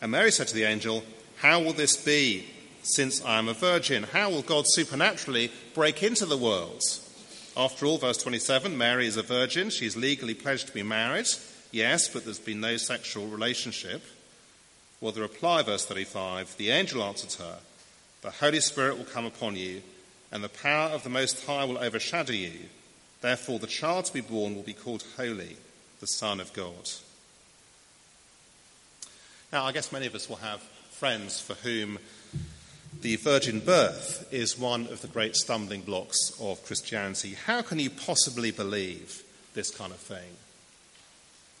And 0.00 0.12
Mary 0.12 0.30
said 0.30 0.48
to 0.48 0.54
the 0.54 0.64
angel, 0.64 1.04
How 1.38 1.60
will 1.60 1.72
this 1.72 1.96
be? 1.96 2.46
since 2.86 3.24
I 3.24 3.38
am 3.38 3.48
a 3.48 3.52
virgin? 3.52 4.04
How 4.04 4.30
will 4.30 4.42
God 4.42 4.64
supernaturally 4.68 5.50
break 5.74 6.02
into 6.02 6.24
the 6.24 6.36
world? 6.36 6.82
After 7.56 7.86
all, 7.86 7.96
verse 7.96 8.18
27, 8.18 8.76
Mary 8.76 9.06
is 9.06 9.16
a 9.16 9.22
virgin. 9.22 9.70
She's 9.70 9.96
legally 9.96 10.34
pledged 10.34 10.66
to 10.66 10.74
be 10.74 10.82
married. 10.82 11.26
Yes, 11.72 12.06
but 12.06 12.24
there's 12.24 12.38
been 12.38 12.60
no 12.60 12.76
sexual 12.76 13.28
relationship. 13.28 14.04
Well, 15.00 15.12
the 15.12 15.22
reply, 15.22 15.62
verse 15.62 15.86
35, 15.86 16.56
the 16.58 16.70
angel 16.70 17.02
answered 17.02 17.32
her, 17.42 17.58
The 18.20 18.30
Holy 18.30 18.60
Spirit 18.60 18.98
will 18.98 19.04
come 19.06 19.24
upon 19.24 19.56
you, 19.56 19.82
and 20.30 20.44
the 20.44 20.50
power 20.50 20.90
of 20.90 21.02
the 21.02 21.08
Most 21.08 21.46
High 21.46 21.64
will 21.64 21.78
overshadow 21.78 22.32
you. 22.32 22.68
Therefore, 23.22 23.58
the 23.58 23.66
child 23.66 24.04
to 24.06 24.12
be 24.12 24.20
born 24.20 24.54
will 24.54 24.62
be 24.62 24.74
called 24.74 25.04
Holy, 25.16 25.56
the 26.00 26.06
Son 26.06 26.40
of 26.40 26.52
God. 26.52 26.90
Now, 29.50 29.64
I 29.64 29.72
guess 29.72 29.92
many 29.92 30.06
of 30.06 30.14
us 30.14 30.28
will 30.28 30.36
have 30.36 30.60
friends 30.90 31.40
for 31.40 31.54
whom 31.54 31.98
the 33.02 33.16
virgin 33.16 33.60
birth 33.60 34.26
is 34.32 34.58
one 34.58 34.86
of 34.86 35.02
the 35.02 35.08
great 35.08 35.36
stumbling 35.36 35.82
blocks 35.82 36.32
of 36.40 36.64
Christianity. 36.64 37.34
How 37.34 37.62
can 37.62 37.78
you 37.78 37.90
possibly 37.90 38.50
believe 38.50 39.22
this 39.54 39.70
kind 39.70 39.92
of 39.92 39.98
thing? 39.98 40.36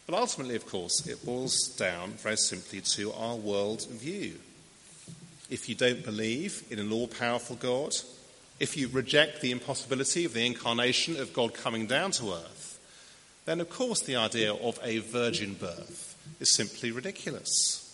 But 0.06 0.18
ultimately, 0.18 0.54
of 0.54 0.66
course, 0.66 1.06
it 1.06 1.24
boils 1.24 1.68
down 1.76 2.12
very 2.12 2.36
simply 2.36 2.80
to 2.80 3.12
our 3.12 3.36
world 3.36 3.86
view. 3.88 4.34
If 5.50 5.68
you 5.68 5.74
don't 5.74 6.04
believe 6.04 6.64
in 6.70 6.78
an 6.78 6.92
all 6.92 7.08
powerful 7.08 7.56
God, 7.56 7.94
if 8.58 8.76
you 8.76 8.88
reject 8.88 9.40
the 9.40 9.52
impossibility 9.52 10.24
of 10.24 10.32
the 10.32 10.46
incarnation 10.46 11.20
of 11.20 11.32
God 11.32 11.54
coming 11.54 11.86
down 11.86 12.12
to 12.12 12.32
earth, 12.32 12.80
then 13.44 13.60
of 13.60 13.68
course 13.68 14.00
the 14.00 14.16
idea 14.16 14.54
of 14.54 14.78
a 14.82 14.98
virgin 14.98 15.54
birth 15.54 16.16
is 16.40 16.54
simply 16.54 16.90
ridiculous. 16.90 17.85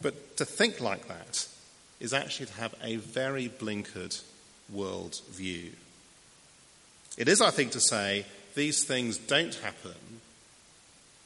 But 0.00 0.36
to 0.36 0.44
think 0.44 0.80
like 0.80 1.08
that 1.08 1.46
is 2.00 2.12
actually 2.12 2.46
to 2.46 2.52
have 2.54 2.74
a 2.82 2.96
very 2.96 3.48
blinkered 3.48 4.22
world 4.72 5.20
view. 5.30 5.70
It 7.16 7.28
is, 7.28 7.40
I 7.40 7.50
think, 7.50 7.72
to 7.72 7.80
say 7.80 8.24
these 8.54 8.84
things 8.84 9.18
don't 9.18 9.54
happen, 9.56 10.20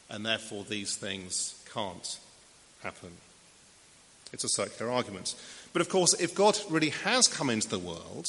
and 0.08 0.24
therefore 0.24 0.64
these 0.64 0.96
things 0.96 1.62
can't 1.72 2.18
happen. 2.82 3.10
It's 4.32 4.44
a 4.44 4.48
circular 4.48 4.90
argument. 4.90 5.34
But 5.72 5.82
of 5.82 5.88
course, 5.88 6.14
if 6.14 6.34
God 6.34 6.58
really 6.70 6.90
has 6.90 7.28
come 7.28 7.50
into 7.50 7.68
the 7.68 7.78
world, 7.78 8.26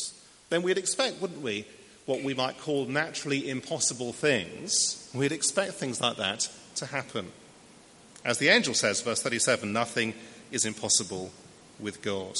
then 0.50 0.62
we'd 0.62 0.78
expect, 0.78 1.22
wouldn't 1.22 1.42
we, 1.42 1.66
what 2.06 2.24
we 2.24 2.34
might 2.34 2.60
call 2.60 2.86
naturally 2.86 3.50
impossible 3.50 4.12
things? 4.12 5.10
We'd 5.14 5.32
expect 5.32 5.74
things 5.74 6.02
like 6.02 6.18
that 6.18 6.50
to 6.76 6.86
happen. 6.86 7.32
As 8.26 8.38
the 8.38 8.50
angel 8.50 8.74
says, 8.74 9.02
verse 9.02 9.22
37, 9.22 9.72
nothing 9.72 10.14
is 10.54 10.66
impossible 10.66 11.32
with 11.80 12.02
God. 12.04 12.40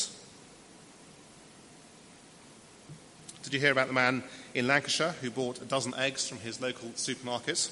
Did 3.42 3.54
you 3.54 3.60
hear 3.60 3.72
about 3.72 3.88
the 3.88 3.94
man 3.94 4.24
in 4.54 4.68
Lancashire 4.68 5.16
who 5.20 5.32
bought 5.32 5.62
a 5.62 5.66
dozen 5.66 5.96
eggs 5.96 6.30
from 6.30 6.38
his 6.38 6.62
local 6.62 6.92
supermarket? 6.96 7.72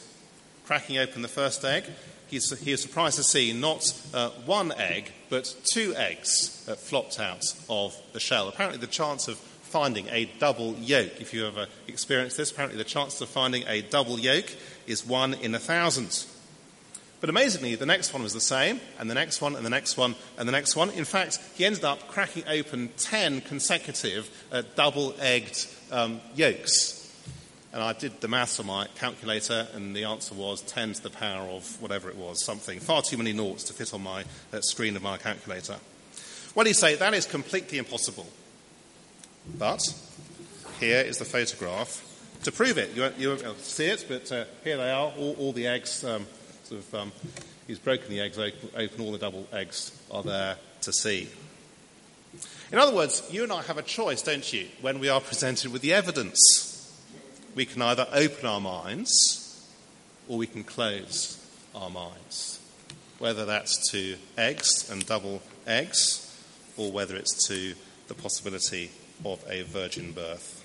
Cracking 0.65 0.97
open 0.97 1.21
the 1.21 1.27
first 1.27 1.63
egg, 1.63 1.85
he 2.27 2.37
was 2.71 2.81
surprised 2.81 3.17
to 3.17 3.23
see 3.23 3.53
not 3.53 3.93
uh, 4.13 4.29
one 4.45 4.71
egg, 4.73 5.11
but 5.29 5.55
two 5.63 5.93
eggs 5.95 6.65
that 6.65 6.79
flopped 6.79 7.19
out 7.19 7.53
of 7.69 7.95
the 8.13 8.19
shell. 8.19 8.47
Apparently, 8.47 8.79
the 8.79 8.87
chance 8.87 9.27
of 9.27 9.37
finding 9.37 10.07
a 10.07 10.25
double 10.39 10.73
yolk, 10.75 11.21
if 11.21 11.33
you 11.33 11.45
ever 11.45 11.67
experienced 11.87 12.37
this, 12.37 12.51
apparently 12.51 12.77
the 12.77 12.89
chance 12.89 13.21
of 13.21 13.29
finding 13.29 13.63
a 13.67 13.81
double 13.81 14.19
yolk 14.19 14.45
is 14.87 15.05
one 15.05 15.35
in 15.35 15.53
a 15.53 15.59
thousand. 15.59 16.25
But 17.21 17.29
amazingly, 17.29 17.75
the 17.75 17.85
next 17.85 18.13
one 18.13 18.23
was 18.23 18.33
the 18.33 18.41
same, 18.41 18.81
and 18.99 19.07
the 19.07 19.13
next 19.13 19.41
one, 19.41 19.55
and 19.55 19.63
the 19.63 19.69
next 19.69 19.95
one, 19.95 20.15
and 20.39 20.47
the 20.47 20.51
next 20.51 20.75
one. 20.75 20.89
In 20.89 21.05
fact, 21.05 21.37
he 21.53 21.65
ended 21.65 21.85
up 21.85 22.07
cracking 22.07 22.43
open 22.49 22.89
10 22.97 23.41
consecutive 23.41 24.27
uh, 24.51 24.63
double 24.75 25.13
egged 25.19 25.67
um, 25.91 26.19
yolks. 26.35 26.97
And 27.73 27.81
I 27.81 27.93
did 27.93 28.19
the 28.21 28.27
maths 28.27 28.59
on 28.59 28.65
my 28.65 28.87
calculator, 28.95 29.67
and 29.75 29.95
the 29.95 30.03
answer 30.03 30.33
was 30.33 30.61
10 30.61 30.93
to 30.93 31.03
the 31.03 31.09
power 31.11 31.47
of 31.47 31.79
whatever 31.79 32.09
it 32.09 32.17
was, 32.17 32.43
something. 32.43 32.79
Far 32.79 33.03
too 33.03 33.17
many 33.17 33.33
noughts 33.33 33.65
to 33.65 33.73
fit 33.73 33.93
on 33.93 34.01
my 34.01 34.25
uh, 34.51 34.59
screen 34.61 34.95
of 34.95 35.03
my 35.03 35.17
calculator. 35.17 35.75
Well, 36.55 36.67
you 36.67 36.73
say? 36.73 36.95
That 36.95 37.13
is 37.13 37.27
completely 37.27 37.77
impossible. 37.77 38.27
But 39.59 39.81
here 40.79 41.01
is 41.01 41.19
the 41.19 41.25
photograph 41.25 42.03
to 42.43 42.51
prove 42.51 42.79
it. 42.79 42.95
You 42.95 43.03
won't, 43.03 43.17
you 43.19 43.29
won't 43.29 43.59
see 43.59 43.85
it, 43.85 44.05
but 44.09 44.31
uh, 44.31 44.45
here 44.63 44.77
they 44.77 44.89
are, 44.89 45.13
all, 45.17 45.35
all 45.37 45.53
the 45.53 45.67
eggs. 45.67 46.03
Um, 46.03 46.25
of 46.71 46.95
um, 46.95 47.11
he's 47.67 47.79
broken 47.79 48.09
the 48.09 48.21
eggs 48.21 48.37
open, 48.37 48.69
open, 48.75 49.01
all 49.01 49.11
the 49.11 49.17
double 49.17 49.47
eggs 49.51 49.91
are 50.11 50.23
there 50.23 50.57
to 50.81 50.93
see. 50.93 51.29
In 52.71 52.77
other 52.77 52.95
words, 52.95 53.27
you 53.29 53.43
and 53.43 53.51
I 53.51 53.61
have 53.63 53.77
a 53.77 53.81
choice, 53.83 54.21
don't 54.21 54.51
you, 54.53 54.67
when 54.81 54.99
we 54.99 55.09
are 55.09 55.19
presented 55.19 55.71
with 55.71 55.81
the 55.81 55.93
evidence. 55.93 56.67
We 57.53 57.65
can 57.65 57.81
either 57.81 58.07
open 58.13 58.45
our 58.45 58.61
minds 58.61 59.67
or 60.29 60.37
we 60.37 60.47
can 60.47 60.63
close 60.63 61.37
our 61.75 61.89
minds. 61.89 62.59
Whether 63.19 63.45
that's 63.45 63.91
to 63.91 64.15
eggs 64.37 64.89
and 64.89 65.05
double 65.05 65.41
eggs 65.67 66.27
or 66.77 66.91
whether 66.91 67.15
it's 67.15 67.47
to 67.49 67.75
the 68.07 68.13
possibility 68.13 68.91
of 69.25 69.43
a 69.49 69.63
virgin 69.63 70.13
birth. 70.13 70.60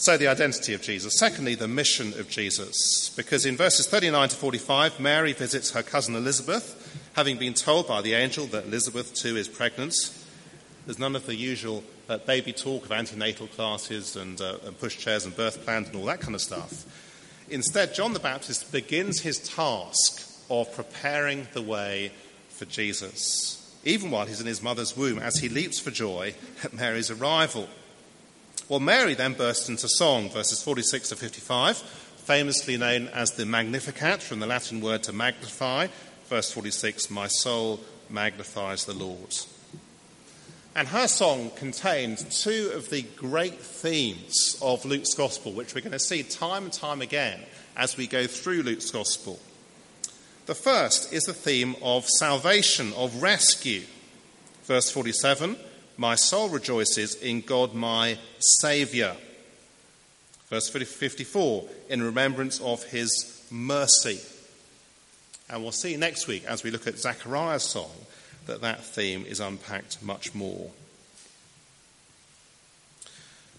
So, 0.00 0.16
the 0.16 0.28
identity 0.28 0.74
of 0.74 0.80
Jesus. 0.80 1.18
Secondly, 1.18 1.56
the 1.56 1.66
mission 1.66 2.16
of 2.20 2.30
Jesus. 2.30 3.10
Because 3.16 3.44
in 3.44 3.56
verses 3.56 3.88
39 3.88 4.28
to 4.28 4.36
45, 4.36 5.00
Mary 5.00 5.32
visits 5.32 5.72
her 5.72 5.82
cousin 5.82 6.14
Elizabeth, 6.14 6.96
having 7.14 7.36
been 7.36 7.52
told 7.52 7.88
by 7.88 8.00
the 8.00 8.14
angel 8.14 8.46
that 8.46 8.66
Elizabeth 8.66 9.12
too 9.12 9.36
is 9.36 9.48
pregnant. 9.48 9.92
There's 10.86 11.00
none 11.00 11.16
of 11.16 11.26
the 11.26 11.34
usual 11.34 11.82
uh, 12.08 12.18
baby 12.18 12.52
talk 12.52 12.84
of 12.84 12.92
antenatal 12.92 13.48
classes 13.48 14.14
and, 14.14 14.40
uh, 14.40 14.58
and 14.66 14.78
pushchairs 14.78 15.24
and 15.24 15.36
birth 15.36 15.64
plans 15.64 15.88
and 15.88 15.96
all 15.96 16.06
that 16.06 16.20
kind 16.20 16.36
of 16.36 16.42
stuff. 16.42 16.86
Instead, 17.50 17.92
John 17.92 18.12
the 18.12 18.20
Baptist 18.20 18.70
begins 18.70 19.22
his 19.22 19.40
task 19.40 20.24
of 20.48 20.72
preparing 20.76 21.48
the 21.54 21.62
way 21.62 22.12
for 22.50 22.66
Jesus, 22.66 23.76
even 23.84 24.12
while 24.12 24.26
he's 24.26 24.40
in 24.40 24.46
his 24.46 24.62
mother's 24.62 24.96
womb, 24.96 25.18
as 25.18 25.38
he 25.38 25.48
leaps 25.48 25.80
for 25.80 25.90
joy 25.90 26.36
at 26.62 26.72
Mary's 26.72 27.10
arrival. 27.10 27.68
Well, 28.68 28.80
Mary 28.80 29.14
then 29.14 29.32
burst 29.32 29.70
into 29.70 29.88
song, 29.88 30.28
verses 30.28 30.62
46 30.62 31.08
to 31.08 31.16
55, 31.16 31.78
famously 31.78 32.76
known 32.76 33.08
as 33.08 33.30
the 33.30 33.46
Magnificat, 33.46 34.20
from 34.20 34.40
the 34.40 34.46
Latin 34.46 34.82
word 34.82 35.02
to 35.04 35.12
magnify. 35.14 35.86
Verse 36.26 36.52
46 36.52 37.10
My 37.10 37.28
soul 37.28 37.80
magnifies 38.10 38.84
the 38.84 38.92
Lord. 38.92 39.34
And 40.76 40.86
her 40.88 41.08
song 41.08 41.50
contained 41.56 42.18
two 42.30 42.72
of 42.74 42.90
the 42.90 43.00
great 43.16 43.58
themes 43.58 44.58
of 44.60 44.84
Luke's 44.84 45.14
Gospel, 45.14 45.52
which 45.52 45.74
we're 45.74 45.80
going 45.80 45.92
to 45.92 45.98
see 45.98 46.22
time 46.22 46.64
and 46.64 46.72
time 46.72 47.00
again 47.00 47.40
as 47.74 47.96
we 47.96 48.06
go 48.06 48.26
through 48.26 48.64
Luke's 48.64 48.90
Gospel. 48.90 49.40
The 50.44 50.54
first 50.54 51.10
is 51.10 51.24
the 51.24 51.32
theme 51.32 51.74
of 51.80 52.06
salvation, 52.06 52.92
of 52.92 53.22
rescue. 53.22 53.84
Verse 54.64 54.90
47 54.90 55.56
My 56.00 56.14
soul 56.14 56.48
rejoices 56.48 57.16
in 57.16 57.40
God 57.40 57.74
my 57.74 58.18
Saviour. 58.38 59.16
Verse 60.48 60.68
54 60.68 61.68
In 61.90 62.00
remembrance 62.00 62.60
of 62.60 62.84
his 62.84 63.44
mercy. 63.50 64.20
And 65.50 65.62
we'll 65.62 65.72
see 65.72 65.96
next 65.96 66.28
week 66.28 66.44
as 66.44 66.62
we 66.62 66.70
look 66.70 66.86
at 66.86 66.98
Zechariah's 66.98 67.64
song 67.64 67.90
that 68.46 68.60
that 68.60 68.84
theme 68.84 69.26
is 69.26 69.40
unpacked 69.40 70.00
much 70.00 70.36
more. 70.36 70.70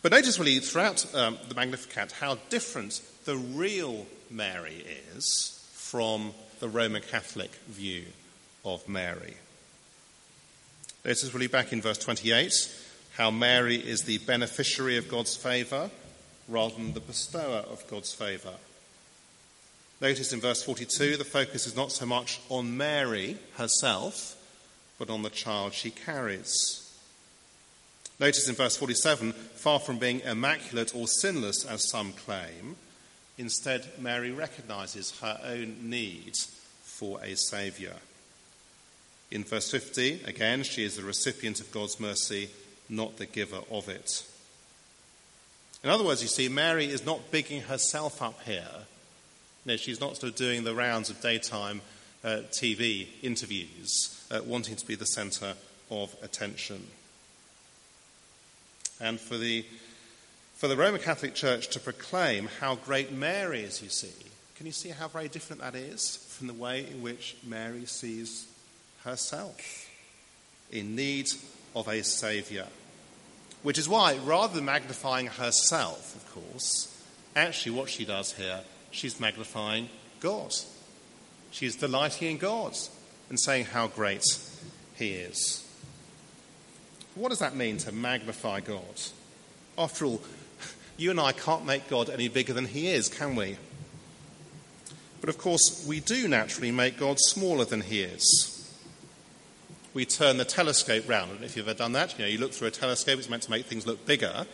But 0.01 0.13
notice 0.13 0.39
really 0.39 0.59
throughout 0.59 1.13
um, 1.13 1.37
the 1.49 1.55
Magnificat 1.55 2.13
how 2.13 2.37
different 2.49 3.01
the 3.25 3.35
real 3.35 4.05
Mary 4.29 4.85
is 5.13 5.61
from 5.73 6.33
the 6.61 6.69
Roman 6.69 7.01
Catholic 7.01 7.51
view 7.67 8.05
of 8.63 8.87
Mary. 8.87 9.35
Notice 11.05 11.33
really 11.33 11.47
back 11.47 11.71
in 11.71 11.81
verse 11.81 11.97
28 11.97 12.51
how 13.13 13.31
Mary 13.31 13.75
is 13.75 14.03
the 14.03 14.17
beneficiary 14.19 14.97
of 14.97 15.07
God's 15.09 15.35
favour 15.35 15.89
rather 16.47 16.75
than 16.75 16.93
the 16.93 16.99
bestower 16.99 17.63
of 17.69 17.87
God's 17.89 18.13
favour. 18.13 18.53
Notice 20.01 20.33
in 20.33 20.41
verse 20.41 20.63
42 20.63 21.17
the 21.17 21.23
focus 21.23 21.67
is 21.67 21.75
not 21.75 21.91
so 21.91 22.05
much 22.05 22.41
on 22.49 22.75
Mary 22.75 23.37
herself, 23.55 24.35
but 24.97 25.09
on 25.09 25.21
the 25.21 25.29
child 25.29 25.73
she 25.73 25.89
carries. 25.89 26.85
Notice 28.19 28.49
in 28.49 28.55
verse 28.55 28.75
47 28.75 29.31
far 29.31 29.79
from 29.79 29.99
being 29.99 30.19
immaculate 30.21 30.93
or 30.93 31.07
sinless, 31.07 31.65
as 31.65 31.89
some 31.89 32.11
claim, 32.11 32.75
instead, 33.37 33.87
Mary 33.97 34.31
recognizes 34.31 35.17
her 35.21 35.39
own 35.45 35.89
need 35.89 36.35
for 36.83 37.23
a 37.23 37.35
Saviour. 37.35 37.95
In 39.31 39.43
verse 39.43 39.69
50, 39.69 40.23
again, 40.25 40.63
she 40.63 40.83
is 40.83 40.95
the 40.95 41.03
recipient 41.03 41.59
of 41.59 41.71
God's 41.71 41.99
mercy, 41.99 42.49
not 42.89 43.17
the 43.17 43.27
giver 43.27 43.61
of 43.69 43.87
it. 43.87 44.23
In 45.83 45.89
other 45.89 46.03
words, 46.03 46.21
you 46.21 46.27
see, 46.27 46.49
Mary 46.49 46.85
is 46.85 47.05
not 47.05 47.31
bigging 47.31 47.61
herself 47.61 48.21
up 48.21 48.41
here. 48.43 48.67
No, 49.65 49.77
she's 49.77 50.01
not 50.01 50.17
sort 50.17 50.31
of 50.31 50.35
doing 50.35 50.63
the 50.63 50.73
rounds 50.73 51.09
of 51.09 51.21
daytime 51.21 51.81
uh, 52.23 52.41
TV 52.51 53.07
interviews, 53.21 54.21
uh, 54.31 54.41
wanting 54.45 54.75
to 54.75 54.85
be 54.85 54.95
the 54.95 55.05
centre 55.05 55.53
of 55.91 56.15
attention. 56.21 56.87
And 58.99 59.19
for 59.19 59.37
the, 59.37 59.65
for 60.55 60.67
the 60.67 60.75
Roman 60.75 60.99
Catholic 60.99 61.35
Church 61.35 61.69
to 61.69 61.79
proclaim 61.79 62.49
how 62.59 62.75
great 62.75 63.11
Mary 63.11 63.61
is, 63.61 63.81
you 63.81 63.89
see, 63.89 64.11
can 64.55 64.65
you 64.65 64.71
see 64.73 64.89
how 64.89 65.07
very 65.07 65.29
different 65.29 65.61
that 65.61 65.75
is 65.75 66.17
from 66.29 66.47
the 66.47 66.53
way 66.53 66.85
in 66.85 67.01
which 67.01 67.37
Mary 67.45 67.85
sees 67.85 68.47
herself? 69.09 69.89
In 70.71 70.95
need 70.95 71.29
of 71.75 71.87
a 71.87 72.03
Saviour. 72.03 72.67
Which 73.63 73.77
is 73.77 73.89
why, 73.89 74.17
rather 74.23 74.55
than 74.55 74.65
magnifying 74.65 75.27
herself, 75.27 76.15
of 76.15 76.33
course, 76.33 76.95
actually 77.35 77.73
what 77.73 77.89
she 77.89 78.05
does 78.05 78.33
here, 78.33 78.61
she's 78.91 79.19
magnifying 79.19 79.89
God. 80.19 80.53
She's 81.51 81.75
delighting 81.75 82.31
in 82.31 82.37
God 82.37 82.77
and 83.29 83.39
saying 83.39 83.65
how 83.65 83.87
great 83.87 84.23
He 84.95 85.11
is. 85.11 85.65
What 87.15 87.29
does 87.29 87.39
that 87.39 87.55
mean 87.55 87.77
to 87.79 87.91
magnify 87.91 88.61
God? 88.61 89.01
After 89.77 90.05
all, 90.05 90.21
you 90.97 91.11
and 91.11 91.19
I 91.19 91.31
can't 91.33 91.65
make 91.65 91.89
God 91.89 92.09
any 92.09 92.27
bigger 92.27 92.53
than 92.53 92.65
He 92.65 92.87
is, 92.87 93.09
can 93.09 93.35
we? 93.35 93.57
But 95.19 95.29
of 95.29 95.37
course, 95.37 95.85
we 95.87 95.99
do 95.99 96.27
naturally 96.27 96.71
make 96.71 96.97
God 96.97 97.19
smaller 97.19 97.65
than 97.65 97.81
He 97.81 98.01
is. 98.01 98.58
We 99.93 100.05
turn 100.05 100.37
the 100.37 100.45
telescope 100.45 101.09
round, 101.09 101.31
and 101.31 101.43
if 101.43 101.57
you've 101.57 101.67
ever 101.67 101.77
done 101.77 101.93
that, 101.93 102.17
you 102.17 102.25
know, 102.25 102.29
you 102.29 102.37
look 102.37 102.51
through 102.51 102.67
a 102.67 102.71
telescope, 102.71 103.17
it's 103.17 103.29
meant 103.29 103.43
to 103.43 103.51
make 103.51 103.65
things 103.65 103.87
look 103.87 104.05
bigger. 104.05 104.45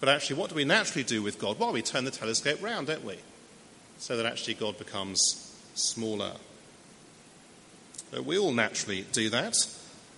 But 0.00 0.08
actually, 0.08 0.36
what 0.36 0.50
do 0.50 0.56
we 0.56 0.64
naturally 0.64 1.04
do 1.04 1.22
with 1.22 1.38
God? 1.38 1.58
Well, 1.58 1.72
we 1.72 1.82
turn 1.82 2.04
the 2.04 2.10
telescope 2.10 2.60
round, 2.60 2.88
don't 2.88 3.04
we? 3.04 3.18
So 3.98 4.16
that 4.16 4.26
actually 4.26 4.54
God 4.54 4.76
becomes 4.78 5.54
smaller. 5.74 6.32
But 8.10 8.24
we 8.24 8.36
all 8.36 8.52
naturally 8.52 9.06
do 9.12 9.30
that, 9.30 9.54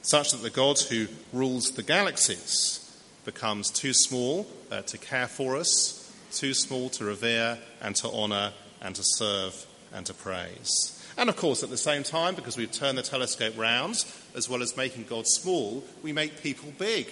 such 0.03 0.33
that 0.33 0.43
the 0.43 0.51
God 0.51 0.79
who 0.81 1.09
rules 1.33 1.73
the 1.73 1.83
galaxies 1.83 2.81
becomes 3.25 3.71
too 3.71 3.93
small 3.93 4.47
uh, 4.71 4.83
to 4.83 4.99
care 4.99 5.27
for 5.27 5.57
us, 5.57 6.13
too 6.33 6.55
small 6.55 6.89
to 6.91 7.05
revere 7.05 7.59
and 7.81 7.95
to 7.97 8.09
honour 8.09 8.53
and 8.81 8.95
to 8.97 9.03
serve 9.05 9.67
and 9.95 10.05
to 10.07 10.13
praise. 10.13 11.01
And 11.17 11.31
of 11.31 11.37
course, 11.37 11.63
at 11.63 11.71
the 11.71 11.79
same 11.79 12.03
time, 12.03 12.35
because 12.35 12.57
we've 12.57 12.71
turned 12.71 12.99
the 12.99 13.03
telescope 13.03 13.57
round, 13.57 14.05
as 14.35 14.49
well 14.49 14.63
as 14.63 14.77
making 14.77 15.05
God 15.05 15.27
small, 15.27 15.85
we 16.03 16.13
make 16.13 16.43
people 16.43 16.73
big. 16.77 17.07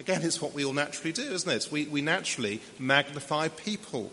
Again, 0.00 0.22
it's 0.22 0.42
what 0.42 0.52
we 0.52 0.64
all 0.64 0.72
naturally 0.72 1.12
do, 1.12 1.22
isn't 1.22 1.50
it? 1.50 1.68
We, 1.70 1.86
we 1.86 2.02
naturally 2.02 2.60
magnify 2.78 3.48
people 3.48 4.10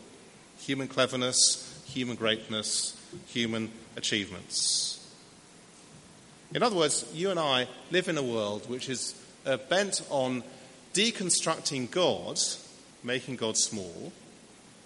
human 0.60 0.88
cleverness, 0.88 1.84
human 1.88 2.15
greatness, 2.15 2.96
human 3.28 3.72
achievements. 3.98 5.00
In 6.54 6.62
other 6.62 6.76
words, 6.76 7.10
you 7.13 7.32
and 7.32 7.39
I 7.39 7.67
live 7.89 8.10
in 8.10 8.17
a 8.17 8.24
world 8.24 8.70
which 8.70 8.89
is 8.89 9.15
uh, 9.46 9.58
bent 9.58 10.06
on 10.10 10.44
deconstructing 10.94 11.89
God, 11.89 12.39
making 13.04 13.38
God 13.38 13.58
small, 13.58 14.12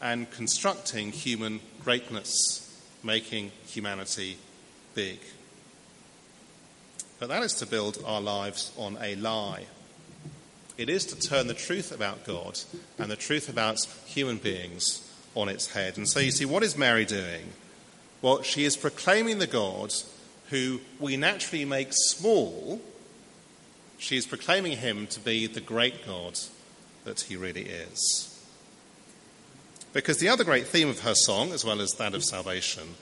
and 0.01 0.29
constructing 0.31 1.11
human 1.11 1.59
greatness, 1.83 2.64
making 3.05 3.51
humanity 3.67 4.37
big. 4.95 5.19
But 7.19 7.29
that 7.29 7.43
is 7.43 7.53
to 7.55 7.65
build 7.65 8.03
our 8.05 8.19
lives 8.19 8.73
on 8.77 8.97
a 9.01 9.15
lie. 9.15 9.65
It 10.77 10.89
is 10.89 11.05
to 11.05 11.19
turn 11.19 11.47
the 11.47 11.53
truth 11.53 11.93
about 11.93 12.25
God 12.25 12.59
and 12.97 13.09
the 13.09 13.15
truth 13.15 13.47
about 13.47 13.79
human 14.05 14.37
beings 14.37 15.09
on 15.35 15.47
its 15.47 15.71
head. 15.71 15.97
And 15.97 16.09
so 16.09 16.19
you 16.19 16.31
see, 16.31 16.45
what 16.45 16.63
is 16.63 16.77
Mary 16.77 17.05
doing? 17.05 17.53
Well, 18.21 18.41
she 18.41 18.65
is 18.65 18.75
proclaiming 18.75 19.39
the 19.39 19.47
God 19.47 19.93
who 20.49 20.81
we 20.99 21.15
naturally 21.15 21.63
make 21.63 21.89
small. 21.91 22.81
She 23.97 24.17
is 24.17 24.25
proclaiming 24.25 24.77
him 24.77 25.07
to 25.07 25.19
be 25.19 25.47
the 25.47 25.61
great 25.61 26.05
God 26.05 26.37
that 27.05 27.21
he 27.21 27.37
really 27.37 27.63
is. 27.63 28.34
Because 29.95 30.17
the 30.17 30.27
other 30.27 30.43
great 30.43 30.67
theme 30.67 30.89
of 30.89 30.99
her 30.99 31.15
song, 31.15 31.53
as 31.53 31.63
well 31.63 31.79
as 31.79 31.93
that 31.93 32.13
of 32.13 32.21
salvation, 32.21 32.95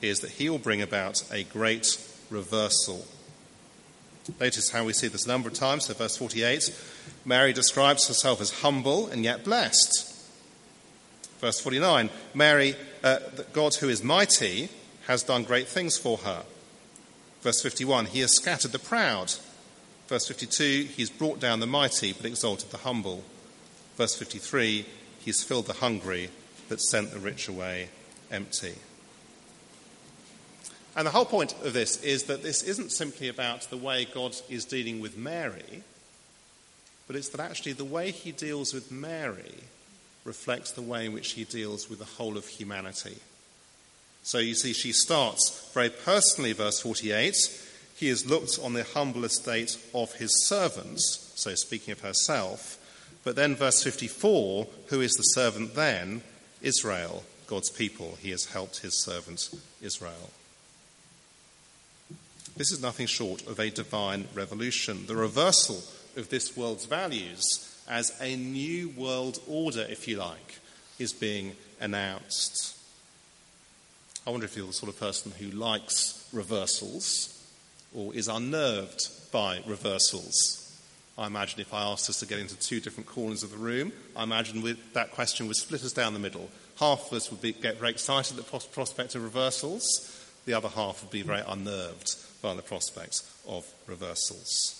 is 0.00 0.20
that 0.20 0.30
he 0.30 0.48
will 0.48 0.58
bring 0.58 0.80
about 0.80 1.22
a 1.30 1.44
great 1.44 1.98
reversal. 2.30 3.06
Notice 4.40 4.70
how 4.70 4.86
we 4.86 4.94
see 4.94 5.08
this 5.08 5.26
a 5.26 5.28
number 5.28 5.50
of 5.50 5.54
times. 5.54 5.84
So, 5.84 5.92
verse 5.92 6.16
48 6.16 6.74
Mary 7.26 7.52
describes 7.52 8.08
herself 8.08 8.40
as 8.40 8.62
humble 8.62 9.08
and 9.08 9.22
yet 9.22 9.44
blessed. 9.44 10.06
Verse 11.40 11.60
49 11.60 12.08
Mary, 12.32 12.74
uh, 13.04 13.18
God 13.52 13.74
who 13.74 13.90
is 13.90 14.02
mighty, 14.02 14.70
has 15.08 15.22
done 15.22 15.44
great 15.44 15.68
things 15.68 15.98
for 15.98 16.16
her. 16.18 16.44
Verse 17.42 17.60
51 17.60 18.06
He 18.06 18.20
has 18.20 18.34
scattered 18.34 18.72
the 18.72 18.78
proud. 18.78 19.34
Verse 20.08 20.26
52 20.26 20.88
He's 20.96 21.10
brought 21.10 21.38
down 21.38 21.60
the 21.60 21.66
mighty 21.66 22.14
but 22.14 22.24
exalted 22.24 22.70
the 22.70 22.78
humble. 22.78 23.24
Verse 23.98 24.16
53 24.16 24.86
He's 25.20 25.42
filled 25.42 25.66
the 25.66 25.74
hungry, 25.74 26.30
but 26.68 26.80
sent 26.80 27.12
the 27.12 27.18
rich 27.18 27.48
away 27.48 27.88
empty. 28.30 28.74
And 30.96 31.06
the 31.06 31.12
whole 31.12 31.24
point 31.24 31.54
of 31.62 31.72
this 31.72 32.02
is 32.02 32.24
that 32.24 32.42
this 32.42 32.62
isn't 32.62 32.90
simply 32.90 33.28
about 33.28 33.62
the 33.62 33.76
way 33.76 34.04
God 34.04 34.34
is 34.48 34.64
dealing 34.64 35.00
with 35.00 35.16
Mary, 35.16 35.82
but 37.06 37.16
it's 37.16 37.28
that 37.30 37.40
actually 37.40 37.72
the 37.72 37.84
way 37.84 38.10
he 38.10 38.32
deals 38.32 38.74
with 38.74 38.90
Mary 38.90 39.54
reflects 40.24 40.72
the 40.72 40.82
way 40.82 41.06
in 41.06 41.12
which 41.12 41.32
he 41.32 41.44
deals 41.44 41.88
with 41.88 41.98
the 41.98 42.04
whole 42.04 42.36
of 42.36 42.46
humanity. 42.46 43.18
So 44.22 44.38
you 44.38 44.54
see, 44.54 44.72
she 44.72 44.92
starts 44.92 45.70
very 45.72 45.90
personally, 45.90 46.52
verse 46.52 46.80
48. 46.80 47.34
He 47.96 48.08
has 48.08 48.26
looked 48.28 48.58
on 48.62 48.74
the 48.74 48.84
humble 48.84 49.24
estate 49.24 49.76
of 49.94 50.14
his 50.14 50.46
servants, 50.46 51.32
so 51.36 51.54
speaking 51.54 51.92
of 51.92 52.00
herself, 52.00 52.76
but 53.24 53.36
then, 53.36 53.54
verse 53.54 53.82
54 53.82 54.66
who 54.88 55.00
is 55.00 55.12
the 55.12 55.22
servant 55.22 55.74
then? 55.74 56.22
Israel, 56.62 57.24
God's 57.46 57.70
people. 57.70 58.18
He 58.20 58.30
has 58.30 58.46
helped 58.46 58.80
his 58.80 59.02
servant 59.02 59.50
Israel. 59.80 60.30
This 62.56 62.72
is 62.72 62.82
nothing 62.82 63.06
short 63.06 63.46
of 63.46 63.58
a 63.58 63.70
divine 63.70 64.26
revolution, 64.34 65.06
the 65.06 65.16
reversal 65.16 65.82
of 66.16 66.28
this 66.28 66.56
world's 66.56 66.86
values 66.86 67.42
as 67.88 68.12
a 68.20 68.36
new 68.36 68.90
world 68.90 69.40
order, 69.48 69.86
if 69.88 70.06
you 70.06 70.16
like, 70.16 70.58
is 70.98 71.12
being 71.12 71.56
announced. 71.80 72.76
I 74.26 74.30
wonder 74.30 74.44
if 74.44 74.56
you're 74.56 74.66
the 74.66 74.72
sort 74.72 74.92
of 74.92 75.00
person 75.00 75.32
who 75.38 75.50
likes 75.50 76.28
reversals 76.32 77.36
or 77.94 78.14
is 78.14 78.28
unnerved 78.28 79.08
by 79.32 79.62
reversals. 79.66 80.59
I 81.18 81.26
imagine 81.26 81.60
if 81.60 81.74
I 81.74 81.82
asked 81.82 82.08
us 82.08 82.20
to 82.20 82.26
get 82.26 82.38
into 82.38 82.56
two 82.56 82.80
different 82.80 83.08
corners 83.08 83.42
of 83.42 83.50
the 83.50 83.58
room, 83.58 83.92
I 84.16 84.22
imagine 84.22 84.76
that 84.94 85.10
question 85.10 85.46
would 85.48 85.56
split 85.56 85.84
us 85.84 85.92
down 85.92 86.14
the 86.14 86.18
middle. 86.18 86.48
Half 86.78 87.08
of 87.08 87.12
us 87.12 87.30
would 87.30 87.42
be, 87.42 87.52
get 87.52 87.78
very 87.78 87.90
excited 87.90 88.38
at 88.38 88.46
the 88.46 88.58
prospect 88.72 89.14
of 89.14 89.22
reversals, 89.22 90.16
the 90.46 90.54
other 90.54 90.68
half 90.68 91.02
would 91.02 91.10
be 91.10 91.22
very 91.22 91.42
unnerved 91.46 92.16
by 92.40 92.54
the 92.54 92.62
prospect 92.62 93.22
of 93.46 93.66
reversals. 93.86 94.76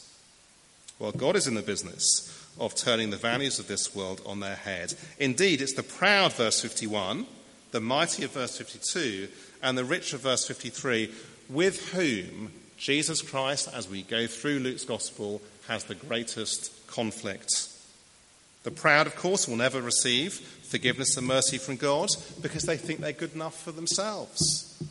Well, 0.99 1.13
God 1.13 1.37
is 1.37 1.47
in 1.47 1.55
the 1.55 1.63
business 1.63 2.37
of 2.59 2.75
turning 2.75 3.11
the 3.11 3.17
values 3.17 3.59
of 3.59 3.69
this 3.69 3.95
world 3.95 4.21
on 4.27 4.41
their 4.41 4.57
head. 4.57 4.95
Indeed, 5.19 5.61
it's 5.61 5.75
the 5.75 5.83
proud, 5.83 6.33
verse 6.33 6.61
51, 6.61 7.27
the 7.71 7.81
mighty 7.81 8.25
of 8.25 8.33
verse 8.33 8.57
52, 8.57 9.29
and 9.63 9.77
the 9.77 9.85
rich 9.85 10.13
of 10.13 10.21
verse 10.21 10.47
53, 10.47 11.11
with 11.49 11.91
whom 11.93 12.53
Jesus 12.77 13.23
Christ, 13.23 13.69
as 13.75 13.89
we 13.89 14.03
go 14.03 14.27
through 14.27 14.59
Luke's 14.61 14.85
gospel, 14.85 15.43
has 15.71 15.85
the 15.85 15.95
greatest 15.95 16.85
conflict. 16.89 17.69
The 18.65 18.73
proud, 18.73 19.07
of 19.07 19.15
course, 19.15 19.47
will 19.47 19.57
never 19.57 19.81
receive 19.81 20.35
forgiveness 20.35 21.17
and 21.17 21.25
mercy 21.25 21.59
from 21.59 21.77
God 21.77 22.09
because 22.43 22.65
they 22.65 22.77
think 22.77 22.99
they're 22.99 23.13
good 23.13 23.35
enough 23.37 23.63
for 23.63 23.71
themselves. 23.71 24.83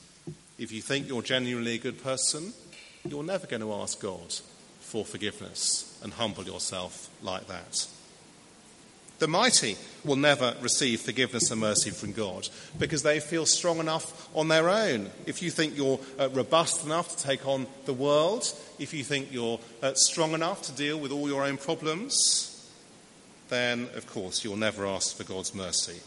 If 0.57 0.71
you 0.71 0.81
think 0.81 1.09
you're 1.09 1.21
genuinely 1.21 1.75
a 1.75 1.79
good 1.79 2.01
person, 2.01 2.53
you're 3.05 3.23
never 3.23 3.45
going 3.45 3.61
to 3.61 3.73
ask 3.73 4.01
God 4.01 4.33
for 4.79 5.03
forgiveness 5.03 5.99
and 6.01 6.13
humble 6.13 6.45
yourself 6.45 7.09
like 7.21 7.47
that. 7.47 7.85
The 9.19 9.27
mighty 9.27 9.75
will 10.05 10.15
never 10.15 10.55
receive 10.61 11.01
forgiveness 11.01 11.51
and 11.51 11.59
mercy 11.59 11.89
from 11.89 12.13
God 12.13 12.47
because 12.77 13.03
they 13.03 13.19
feel 13.19 13.45
strong 13.45 13.79
enough 13.79 14.29
on 14.33 14.47
their 14.47 14.69
own. 14.69 15.09
If 15.25 15.41
you 15.41 15.51
think 15.51 15.75
you're 15.75 15.99
uh, 16.17 16.29
robust 16.29 16.85
enough 16.85 17.17
to 17.17 17.23
take 17.23 17.45
on 17.45 17.67
the 17.85 17.93
world, 17.93 18.51
if 18.79 18.93
you 18.93 19.03
think 19.03 19.31
you're 19.31 19.59
uh, 19.83 19.93
strong 19.95 20.31
enough 20.31 20.61
to 20.63 20.71
deal 20.71 20.97
with 20.97 21.11
all 21.11 21.27
your 21.27 21.43
own 21.43 21.57
problems, 21.57 22.71
then 23.49 23.89
of 23.93 24.07
course 24.07 24.43
you'll 24.45 24.55
never 24.55 24.87
ask 24.87 25.17
for 25.17 25.25
God's 25.25 25.53
mercy 25.53 25.99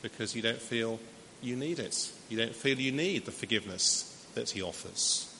because 0.00 0.34
you 0.34 0.40
don't 0.40 0.60
feel 0.60 0.98
you 1.42 1.56
need 1.56 1.78
it. 1.78 2.10
You 2.30 2.38
don't 2.38 2.56
feel 2.56 2.80
you 2.80 2.92
need 2.92 3.26
the 3.26 3.30
forgiveness 3.30 4.26
that 4.34 4.50
He 4.50 4.62
offers. 4.62 5.30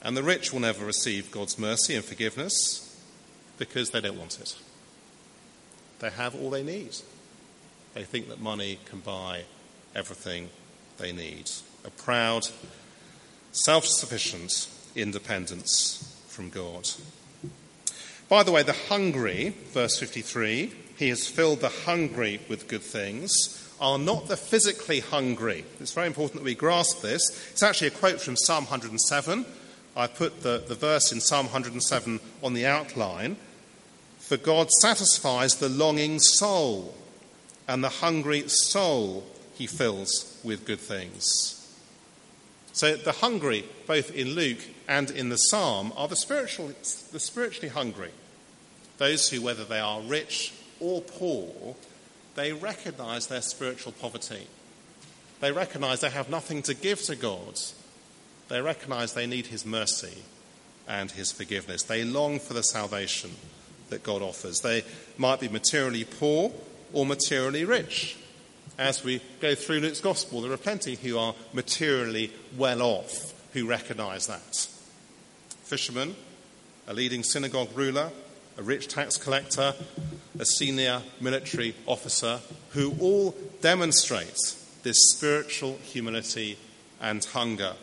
And 0.00 0.16
the 0.16 0.22
rich 0.22 0.50
will 0.50 0.60
never 0.60 0.86
receive 0.86 1.30
God's 1.30 1.58
mercy 1.58 1.94
and 1.94 2.02
forgiveness 2.02 2.86
because 3.58 3.90
they 3.90 4.00
don't 4.00 4.18
want 4.18 4.40
it. 4.40 4.56
They 6.00 6.10
have 6.10 6.34
all 6.34 6.50
they 6.50 6.62
need. 6.62 6.96
They 7.94 8.04
think 8.04 8.28
that 8.28 8.40
money 8.40 8.78
can 8.86 9.00
buy 9.00 9.44
everything 9.94 10.48
they 10.98 11.12
need. 11.12 11.50
A 11.84 11.90
proud, 11.90 12.48
self 13.52 13.84
sufficient 13.84 14.68
independence 14.94 16.24
from 16.28 16.50
God. 16.50 16.88
By 18.28 18.42
the 18.42 18.52
way, 18.52 18.62
the 18.62 18.72
hungry, 18.72 19.54
verse 19.72 19.98
53, 19.98 20.72
he 20.96 21.08
has 21.08 21.26
filled 21.26 21.60
the 21.60 21.68
hungry 21.68 22.40
with 22.48 22.68
good 22.68 22.82
things, 22.82 23.32
are 23.80 23.98
not 23.98 24.28
the 24.28 24.36
physically 24.36 25.00
hungry. 25.00 25.64
It's 25.80 25.92
very 25.92 26.06
important 26.06 26.34
that 26.34 26.44
we 26.44 26.54
grasp 26.54 27.00
this. 27.00 27.22
It's 27.50 27.62
actually 27.62 27.88
a 27.88 27.92
quote 27.92 28.20
from 28.20 28.36
Psalm 28.36 28.64
107. 28.64 29.46
I 29.96 30.06
put 30.06 30.42
the, 30.42 30.62
the 30.66 30.74
verse 30.74 31.10
in 31.10 31.20
Psalm 31.20 31.46
107 31.46 32.20
on 32.42 32.54
the 32.54 32.66
outline. 32.66 33.36
For 34.30 34.36
God 34.36 34.70
satisfies 34.70 35.56
the 35.56 35.68
longing 35.68 36.20
soul, 36.20 36.94
and 37.66 37.82
the 37.82 37.88
hungry 37.88 38.46
soul 38.46 39.26
he 39.54 39.66
fills 39.66 40.38
with 40.44 40.64
good 40.64 40.78
things. 40.78 41.76
So 42.72 42.94
the 42.94 43.10
hungry, 43.10 43.64
both 43.88 44.14
in 44.14 44.36
Luke 44.36 44.60
and 44.86 45.10
in 45.10 45.30
the 45.30 45.36
psalm, 45.36 45.92
are 45.96 46.06
the, 46.06 46.14
spiritual, 46.14 46.68
the 46.68 47.18
spiritually 47.18 47.70
hungry. 47.70 48.12
Those 48.98 49.28
who, 49.28 49.42
whether 49.42 49.64
they 49.64 49.80
are 49.80 50.00
rich 50.00 50.52
or 50.78 51.00
poor, 51.00 51.74
they 52.36 52.52
recognize 52.52 53.26
their 53.26 53.42
spiritual 53.42 53.90
poverty. 53.90 54.46
They 55.40 55.50
recognize 55.50 56.02
they 56.02 56.10
have 56.10 56.30
nothing 56.30 56.62
to 56.62 56.74
give 56.74 57.02
to 57.02 57.16
God. 57.16 57.58
They 58.46 58.60
recognize 58.60 59.12
they 59.12 59.26
need 59.26 59.48
His 59.48 59.66
mercy 59.66 60.22
and 60.86 61.10
His 61.10 61.32
forgiveness. 61.32 61.82
They 61.82 62.04
long 62.04 62.38
for 62.38 62.54
the 62.54 62.62
salvation 62.62 63.32
that 63.90 64.02
God 64.02 64.22
offers. 64.22 64.60
They 64.60 64.84
might 65.18 65.40
be 65.40 65.48
materially 65.48 66.04
poor 66.04 66.52
or 66.92 67.06
materially 67.06 67.64
rich. 67.64 68.16
As 68.78 69.04
we 69.04 69.20
go 69.40 69.54
through 69.54 69.80
Luke's 69.80 70.00
gospel, 70.00 70.40
there 70.40 70.52
are 70.52 70.56
plenty 70.56 70.94
who 70.94 71.18
are 71.18 71.34
materially 71.52 72.32
well 72.56 72.82
off 72.82 73.34
who 73.52 73.66
recognize 73.66 74.26
that. 74.26 74.68
Fishermen, 75.64 76.16
a 76.86 76.94
leading 76.94 77.22
synagogue 77.22 77.68
ruler, 77.74 78.10
a 78.58 78.62
rich 78.62 78.88
tax 78.88 79.16
collector, 79.16 79.74
a 80.38 80.44
senior 80.44 81.02
military 81.20 81.74
officer, 81.86 82.40
who 82.70 82.94
all 83.00 83.34
demonstrate 83.60 84.56
this 84.82 85.10
spiritual 85.10 85.78
humility 85.82 86.58
and 87.00 87.24
hunger, 87.26 87.74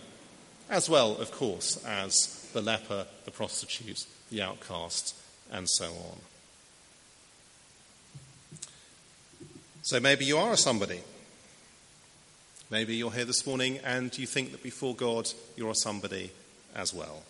as 0.69 0.89
well, 0.89 1.17
of 1.17 1.31
course, 1.31 1.83
as 1.85 2.49
the 2.53 2.61
leper, 2.61 3.05
the 3.25 3.31
prostitute, 3.31 4.05
the 4.29 4.41
outcast, 4.41 5.15
and 5.51 5.69
so 5.69 5.85
on. 5.85 6.17
So 9.81 9.99
maybe 9.99 10.25
you 10.25 10.37
are 10.37 10.53
a 10.53 10.57
somebody. 10.57 11.01
Maybe 12.69 12.95
you're 12.95 13.11
here 13.11 13.23
this 13.23 13.47
morning 13.47 13.79
and 13.85 14.15
you 14.17 14.27
think 14.27 14.51
that 14.51 14.61
before 14.61 14.93
God 14.93 15.29
you're 15.55 15.71
a 15.71 15.75
somebody 15.75 16.31
as 16.75 16.93
well. 16.93 17.23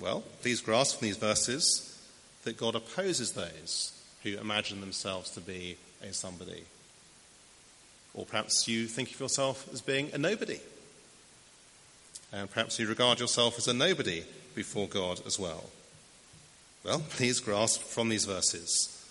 Well, 0.00 0.24
please 0.42 0.60
grasp 0.60 0.98
from 0.98 1.06
these 1.06 1.16
verses 1.16 1.96
that 2.42 2.56
God 2.56 2.74
opposes 2.74 3.32
those 3.32 3.92
who 4.22 4.36
imagine 4.38 4.80
themselves 4.80 5.30
to 5.30 5.40
be 5.40 5.76
a 6.02 6.12
somebody. 6.12 6.64
Or 8.12 8.26
perhaps 8.26 8.66
you 8.66 8.86
think 8.86 9.12
of 9.12 9.20
yourself 9.20 9.68
as 9.72 9.80
being 9.80 10.10
a 10.12 10.18
nobody. 10.18 10.58
And 12.32 12.50
perhaps 12.50 12.78
you 12.78 12.88
regard 12.88 13.20
yourself 13.20 13.56
as 13.58 13.68
a 13.68 13.74
nobody 13.74 14.24
before 14.54 14.88
God 14.88 15.20
as 15.24 15.38
well. 15.38 15.64
Well, 16.86 17.02
please 17.10 17.40
grasp 17.40 17.82
from 17.82 18.10
these 18.10 18.26
verses 18.26 19.04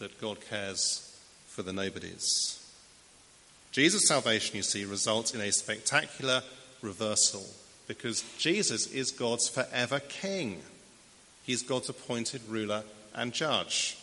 that 0.00 0.20
God 0.20 0.38
cares 0.50 1.16
for 1.46 1.62
the 1.62 1.72
nobodies. 1.72 2.58
Jesus' 3.70 4.08
salvation, 4.08 4.56
you 4.56 4.64
see, 4.64 4.84
results 4.84 5.32
in 5.32 5.40
a 5.40 5.52
spectacular 5.52 6.42
reversal 6.82 7.46
because 7.86 8.24
Jesus 8.36 8.88
is 8.88 9.12
God's 9.12 9.48
forever 9.48 10.00
king. 10.00 10.60
He's 11.44 11.62
God's 11.62 11.88
appointed 11.88 12.40
ruler 12.48 12.82
and 13.14 13.32
judge. 13.32 13.96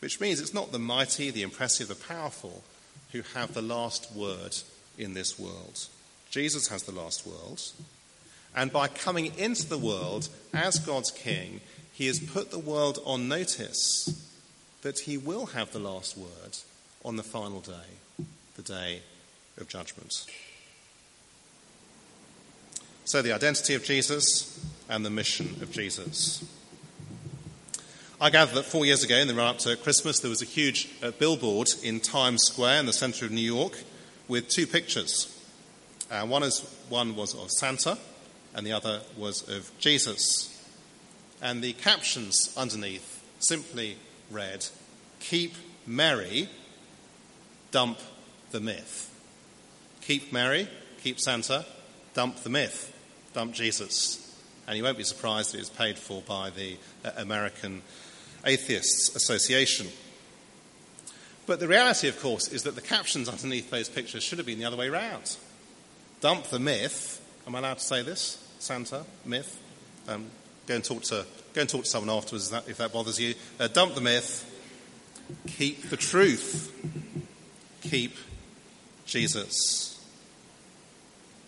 Which 0.00 0.20
means 0.20 0.42
it's 0.42 0.52
not 0.52 0.72
the 0.72 0.78
mighty, 0.78 1.30
the 1.30 1.42
impressive, 1.42 1.88
the 1.88 1.94
powerful 1.94 2.64
who 3.12 3.22
have 3.34 3.54
the 3.54 3.62
last 3.62 4.14
word 4.14 4.58
in 4.98 5.14
this 5.14 5.38
world. 5.38 5.86
Jesus 6.28 6.68
has 6.68 6.82
the 6.82 6.92
last 6.92 7.26
word. 7.26 7.62
And 8.54 8.72
by 8.72 8.88
coming 8.88 9.32
into 9.38 9.66
the 9.66 9.78
world 9.78 10.28
as 10.52 10.78
God's 10.78 11.10
king, 11.10 11.60
he 11.98 12.06
has 12.06 12.20
put 12.20 12.52
the 12.52 12.60
world 12.60 13.00
on 13.04 13.26
notice 13.26 14.24
that 14.82 15.00
he 15.00 15.18
will 15.18 15.46
have 15.46 15.72
the 15.72 15.80
last 15.80 16.16
word 16.16 16.56
on 17.04 17.16
the 17.16 17.24
final 17.24 17.60
day, 17.60 18.24
the 18.54 18.62
day 18.62 19.02
of 19.56 19.66
judgment. 19.66 20.24
So, 23.04 23.20
the 23.20 23.32
identity 23.32 23.74
of 23.74 23.82
Jesus 23.82 24.64
and 24.88 25.04
the 25.04 25.10
mission 25.10 25.56
of 25.60 25.72
Jesus. 25.72 26.44
I 28.20 28.30
gather 28.30 28.54
that 28.54 28.66
four 28.66 28.86
years 28.86 29.02
ago, 29.02 29.16
in 29.16 29.26
the 29.26 29.34
run 29.34 29.48
up 29.48 29.58
to 29.58 29.76
Christmas, 29.76 30.20
there 30.20 30.30
was 30.30 30.42
a 30.42 30.44
huge 30.44 30.88
uh, 31.02 31.10
billboard 31.10 31.66
in 31.82 31.98
Times 31.98 32.44
Square 32.44 32.78
in 32.78 32.86
the 32.86 32.92
centre 32.92 33.24
of 33.24 33.32
New 33.32 33.40
York 33.40 33.76
with 34.28 34.48
two 34.48 34.68
pictures. 34.68 35.36
Uh, 36.12 36.24
one, 36.26 36.44
is, 36.44 36.60
one 36.90 37.16
was 37.16 37.34
of 37.34 37.50
Santa, 37.50 37.98
and 38.54 38.64
the 38.64 38.72
other 38.72 39.00
was 39.16 39.48
of 39.48 39.76
Jesus. 39.80 40.54
And 41.40 41.62
the 41.62 41.72
captions 41.72 42.52
underneath 42.56 43.22
simply 43.38 43.96
read, 44.30 44.66
Keep 45.20 45.54
merry, 45.86 46.48
dump 47.70 47.98
the 48.50 48.60
myth. 48.60 49.04
Keep 50.02 50.32
merry, 50.32 50.68
keep 51.02 51.20
Santa, 51.20 51.64
dump 52.14 52.38
the 52.38 52.50
myth, 52.50 52.94
dump 53.34 53.52
Jesus. 53.52 54.24
And 54.66 54.76
you 54.76 54.82
won't 54.82 54.98
be 54.98 55.04
surprised 55.04 55.52
that 55.52 55.58
it 55.58 55.60
was 55.60 55.70
paid 55.70 55.98
for 55.98 56.22
by 56.22 56.50
the 56.50 56.76
uh, 57.04 57.12
American 57.16 57.82
Atheists 58.44 59.14
Association. 59.14 59.86
But 61.46 61.60
the 61.60 61.68
reality, 61.68 62.08
of 62.08 62.20
course, 62.20 62.48
is 62.48 62.64
that 62.64 62.74
the 62.74 62.82
captions 62.82 63.28
underneath 63.28 63.70
those 63.70 63.88
pictures 63.88 64.22
should 64.22 64.38
have 64.38 64.46
been 64.46 64.58
the 64.58 64.66
other 64.66 64.76
way 64.76 64.90
round. 64.90 65.36
Dump 66.20 66.44
the 66.44 66.58
myth. 66.58 67.24
Am 67.46 67.54
I 67.54 67.60
allowed 67.60 67.78
to 67.78 67.84
say 67.84 68.02
this? 68.02 68.44
Santa, 68.58 69.04
myth. 69.24 69.58
Um, 70.06 70.26
Go 70.68 70.74
and 70.74 70.84
talk 70.84 71.02
to, 71.04 71.24
go 71.54 71.62
and 71.62 71.70
talk 71.70 71.84
to 71.84 71.88
someone 71.88 72.14
afterwards 72.14 72.52
if 72.66 72.76
that 72.76 72.92
bothers 72.92 73.18
you. 73.18 73.34
Uh, 73.58 73.68
dump 73.68 73.94
the 73.94 74.02
myth. 74.02 74.44
Keep 75.46 75.88
the 75.88 75.96
truth. 75.96 76.70
Keep 77.80 78.14
Jesus. 79.06 79.98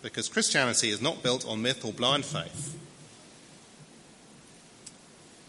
Because 0.01 0.27
Christianity 0.27 0.89
is 0.89 1.03
not 1.03 1.21
built 1.21 1.47
on 1.47 1.61
myth 1.61 1.85
or 1.85 1.93
blind 1.93 2.25
faith. 2.25 2.75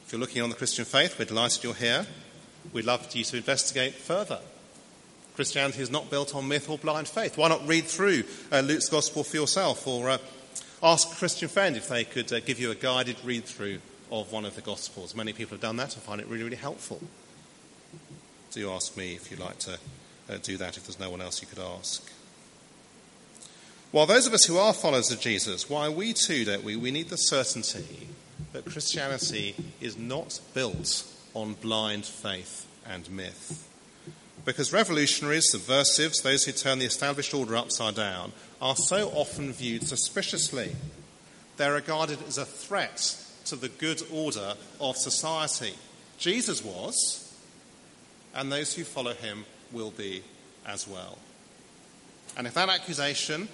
If 0.04 0.12
you're 0.12 0.20
looking 0.20 0.42
on 0.42 0.50
the 0.50 0.56
Christian 0.56 0.85
faith, 0.85 1.18
we're 1.18 1.24
delighted 1.24 1.64
you're 1.64 1.72
here. 1.72 2.06
We'd 2.74 2.85
love 2.85 3.08
you 3.14 3.24
to 3.24 3.37
investigate 3.38 3.94
further. 3.94 4.40
Christianity 5.35 5.80
is 5.80 5.90
not 5.90 6.11
built 6.11 6.35
on 6.35 6.46
myth 6.46 6.68
or 6.68 6.76
blind 6.76 7.08
faith. 7.08 7.38
Why 7.38 7.48
not 7.48 7.66
read 7.66 7.85
through 7.85 8.24
uh, 8.52 8.61
Luke's 8.61 8.90
Gospel 8.90 9.24
for 9.24 9.35
yourself 9.35 9.87
or 9.87 10.11
uh, 10.11 10.18
ask 10.82 11.16
Christian 11.16 11.48
friend 11.48 11.76
if 11.76 11.88
they 11.88 12.04
could 12.04 12.32
uh, 12.32 12.40
give 12.40 12.58
you 12.58 12.70
a 12.70 12.74
guided 12.74 13.16
read 13.24 13.44
through 13.44 13.80
of 14.10 14.32
one 14.32 14.44
of 14.44 14.56
the 14.56 14.60
Gospels? 14.60 15.14
Many 15.14 15.32
people 15.32 15.54
have 15.54 15.60
done 15.62 15.76
that. 15.76 15.96
I 15.96 16.00
find 16.00 16.20
it 16.20 16.26
really, 16.26 16.44
really 16.44 16.56
helpful. 16.56 17.00
Do 18.50 18.70
ask 18.70 18.96
me 18.96 19.14
if 19.14 19.30
you'd 19.30 19.40
like 19.40 19.58
to 19.60 19.78
uh, 20.28 20.36
do 20.42 20.56
that 20.56 20.76
if 20.76 20.84
there's 20.84 21.00
no 21.00 21.10
one 21.10 21.20
else 21.20 21.40
you 21.40 21.48
could 21.48 21.58
ask. 21.58 22.10
While 23.92 24.06
those 24.06 24.26
of 24.26 24.32
us 24.32 24.44
who 24.44 24.56
are 24.56 24.72
followers 24.72 25.10
of 25.12 25.20
Jesus, 25.20 25.68
why 25.68 25.88
we 25.88 26.14
too, 26.14 26.44
don't 26.44 26.64
we? 26.64 26.76
We 26.76 26.90
need 26.90 27.10
the 27.10 27.16
certainty 27.16 28.08
that 28.52 28.64
Christianity 28.64 29.54
is 29.80 29.96
not 29.96 30.40
built 30.54 31.04
on 31.34 31.54
blind 31.54 32.04
faith 32.04 32.66
and 32.86 33.10
myth. 33.10 33.68
Because 34.44 34.72
revolutionaries, 34.72 35.50
subversives, 35.50 36.20
those 36.20 36.44
who 36.44 36.52
turn 36.52 36.78
the 36.78 36.85
established 36.85 37.33
order 37.33 37.57
upside 37.57 37.94
down, 37.94 38.33
are 38.61 38.74
so 38.74 39.09
often 39.11 39.52
viewed 39.52 39.87
suspiciously. 39.87 40.74
They're 41.57 41.74
regarded 41.74 42.18
as 42.26 42.38
a 42.38 42.44
threat 42.44 43.16
to 43.46 43.57
the 43.57 43.68
good 43.68 44.02
order 44.12 44.55
of 44.81 44.96
society. 44.96 45.74
Jesus 46.18 46.64
was, 46.64 47.33
and 48.35 48.50
those 48.50 48.74
who 48.74 48.85
follow 48.85 49.14
him 49.14 49.44
will 49.70 49.90
be 49.90 50.22
as 50.66 50.88
well. 50.88 51.18
And 52.37 52.46
if 52.46 52.55
that 52.55 52.68
accusation 52.68 53.48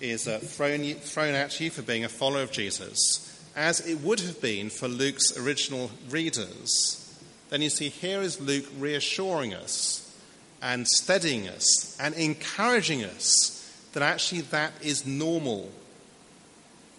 is 0.00 0.28
uh, 0.28 0.38
thrown, 0.38 0.94
thrown 0.94 1.34
at 1.34 1.58
you 1.60 1.70
for 1.70 1.82
being 1.82 2.04
a 2.04 2.08
follower 2.08 2.42
of 2.42 2.52
Jesus, 2.52 3.24
as 3.56 3.84
it 3.86 4.00
would 4.00 4.20
have 4.20 4.40
been 4.40 4.70
for 4.70 4.86
Luke's 4.86 5.36
original 5.36 5.90
readers, 6.10 7.18
then 7.50 7.62
you 7.62 7.70
see 7.70 7.88
here 7.88 8.20
is 8.20 8.40
Luke 8.40 8.66
reassuring 8.78 9.54
us 9.54 10.07
and 10.62 10.86
steadying 10.86 11.48
us 11.48 11.96
and 12.00 12.14
encouraging 12.14 13.04
us 13.04 13.54
that 13.92 14.02
actually 14.02 14.42
that 14.42 14.72
is 14.82 15.06
normal. 15.06 15.70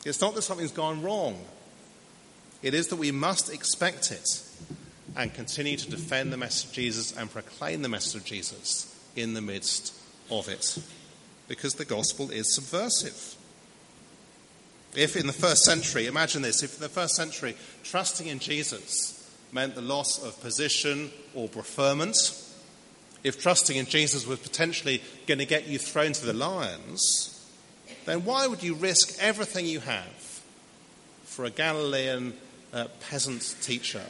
It's 0.05 0.21
not 0.21 0.35
that 0.35 0.43
something's 0.43 0.71
gone 0.71 1.01
wrong, 1.01 1.39
it 2.61 2.73
is 2.73 2.87
that 2.87 2.97
we 2.97 3.11
must 3.11 3.51
expect 3.53 4.11
it 4.11 4.27
and 5.15 5.33
continue 5.33 5.77
to 5.77 5.89
defend 5.89 6.31
the 6.31 6.37
message 6.37 6.69
of 6.69 6.75
Jesus 6.75 7.17
and 7.17 7.31
proclaim 7.31 7.81
the 7.81 7.89
message 7.89 8.21
of 8.21 8.25
Jesus 8.25 8.95
in 9.15 9.33
the 9.33 9.41
midst 9.41 9.93
of 10.29 10.47
it. 10.47 10.77
Because 11.47 11.73
the 11.75 11.85
gospel 11.85 12.29
is 12.29 12.53
subversive. 12.53 13.35
If 14.95 15.15
in 15.15 15.27
the 15.27 15.33
first 15.33 15.63
century, 15.63 16.07
imagine 16.07 16.41
this, 16.41 16.63
if 16.63 16.75
in 16.75 16.81
the 16.81 16.89
first 16.89 17.15
century 17.15 17.55
trusting 17.83 18.27
in 18.27 18.39
Jesus 18.39 19.15
meant 19.51 19.75
the 19.75 19.81
loss 19.81 20.23
of 20.23 20.39
position 20.41 21.11
or 21.33 21.47
preferment, 21.47 22.17
if 23.23 23.41
trusting 23.41 23.75
in 23.75 23.85
Jesus 23.85 24.25
was 24.25 24.39
potentially 24.39 25.01
going 25.27 25.39
to 25.39 25.45
get 25.45 25.67
you 25.67 25.77
thrown 25.77 26.13
to 26.13 26.25
the 26.25 26.33
lions, 26.33 27.35
then 28.05 28.25
why 28.25 28.47
would 28.47 28.63
you 28.63 28.75
risk 28.75 29.21
everything 29.21 29.65
you 29.65 29.81
have 29.81 30.41
for 31.23 31.45
a 31.45 31.49
Galilean 31.49 32.33
uh, 32.73 32.85
peasant 33.09 33.55
teacher 33.61 34.03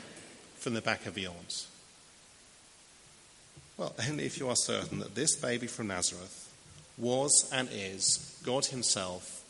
from 0.57 0.73
the 0.73 0.81
back 0.81 1.05
of 1.05 1.15
beyond? 1.15 1.65
Well, 3.77 3.95
only 4.09 4.25
if 4.25 4.39
you 4.39 4.49
are 4.49 4.55
certain 4.55 4.99
that 4.99 5.15
this 5.15 5.35
baby 5.35 5.67
from 5.67 5.87
Nazareth 5.87 6.51
was 6.97 7.49
and 7.51 7.69
is 7.71 8.39
God 8.43 8.65
Himself 8.65 9.43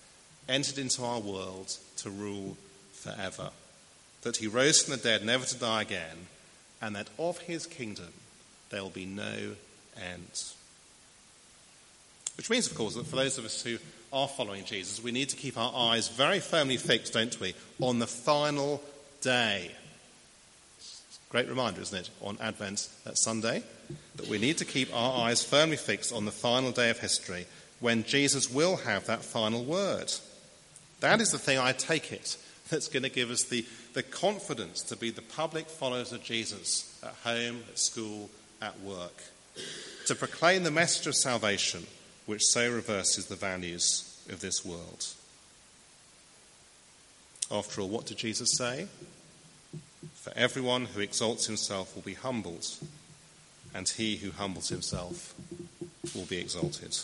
entered 0.47 0.77
into 0.77 1.03
our 1.03 1.19
world 1.19 1.77
to 1.97 2.09
rule 2.09 2.55
forever, 2.93 3.49
that 4.21 4.37
He 4.37 4.47
rose 4.47 4.81
from 4.81 4.95
the 4.95 5.03
dead 5.03 5.25
never 5.25 5.45
to 5.45 5.57
die 5.57 5.81
again, 5.81 6.27
and 6.81 6.95
that 6.95 7.09
of 7.17 7.39
His 7.39 7.65
kingdom 7.65 8.13
there 8.69 8.81
will 8.81 8.89
be 8.89 9.05
no 9.05 9.55
end. 9.97 10.43
Which 12.37 12.49
means, 12.49 12.69
of 12.69 12.77
course, 12.77 12.95
that 12.95 13.05
for 13.05 13.17
those 13.17 13.37
of 13.37 13.45
us 13.45 13.61
who 13.61 13.77
are 14.13 14.27
following 14.27 14.63
Jesus, 14.63 15.03
we 15.03 15.11
need 15.11 15.29
to 15.29 15.35
keep 15.35 15.57
our 15.57 15.73
eyes 15.75 16.07
very 16.07 16.39
firmly 16.39 16.77
fixed, 16.77 17.13
don't 17.13 17.39
we, 17.39 17.53
on 17.81 17.99
the 17.99 18.07
final 18.07 18.81
day. 19.21 19.71
Great 21.29 21.47
reminder, 21.47 21.81
isn't 21.81 21.99
it, 21.99 22.09
on 22.21 22.37
Advent 22.41 22.87
that 23.03 23.17
Sunday, 23.17 23.61
that 24.15 24.27
we 24.27 24.39
need 24.39 24.57
to 24.57 24.65
keep 24.65 24.93
our 24.95 25.25
eyes 25.25 25.43
firmly 25.43 25.77
fixed 25.77 26.13
on 26.13 26.25
the 26.25 26.31
final 26.31 26.71
day 26.71 26.89
of 26.89 26.99
history 26.99 27.45
when 27.79 28.03
Jesus 28.03 28.49
will 28.49 28.77
have 28.77 29.05
that 29.05 29.23
final 29.23 29.63
word. 29.63 30.11
That 31.01 31.21
is 31.21 31.31
the 31.31 31.37
thing, 31.37 31.59
I 31.59 31.71
take 31.73 32.11
it, 32.11 32.35
that's 32.69 32.87
going 32.87 33.03
to 33.03 33.09
give 33.09 33.29
us 33.29 33.43
the, 33.43 33.65
the 33.93 34.03
confidence 34.03 34.81
to 34.83 34.95
be 34.95 35.11
the 35.11 35.21
public 35.21 35.67
followers 35.67 36.11
of 36.11 36.23
Jesus 36.23 36.99
at 37.03 37.13
home, 37.23 37.63
at 37.69 37.77
school, 37.77 38.29
at 38.61 38.79
work, 38.81 39.23
to 40.05 40.15
proclaim 40.15 40.63
the 40.63 40.71
message 40.71 41.07
of 41.07 41.15
salvation 41.15 41.85
which 42.25 42.43
so 42.43 42.71
reverses 42.71 43.27
the 43.27 43.35
values 43.35 44.21
of 44.29 44.41
this 44.41 44.63
world. 44.63 45.07
After 47.51 47.81
all, 47.81 47.89
what 47.89 48.05
did 48.05 48.17
Jesus 48.17 48.51
say? 48.57 48.87
For 50.13 50.31
everyone 50.35 50.85
who 50.85 51.01
exalts 51.01 51.47
himself 51.47 51.95
will 51.95 52.03
be 52.03 52.13
humbled, 52.13 52.67
and 53.73 53.89
he 53.89 54.17
who 54.17 54.31
humbles 54.31 54.69
himself 54.69 55.33
will 56.15 56.25
be 56.25 56.37
exalted. 56.37 56.97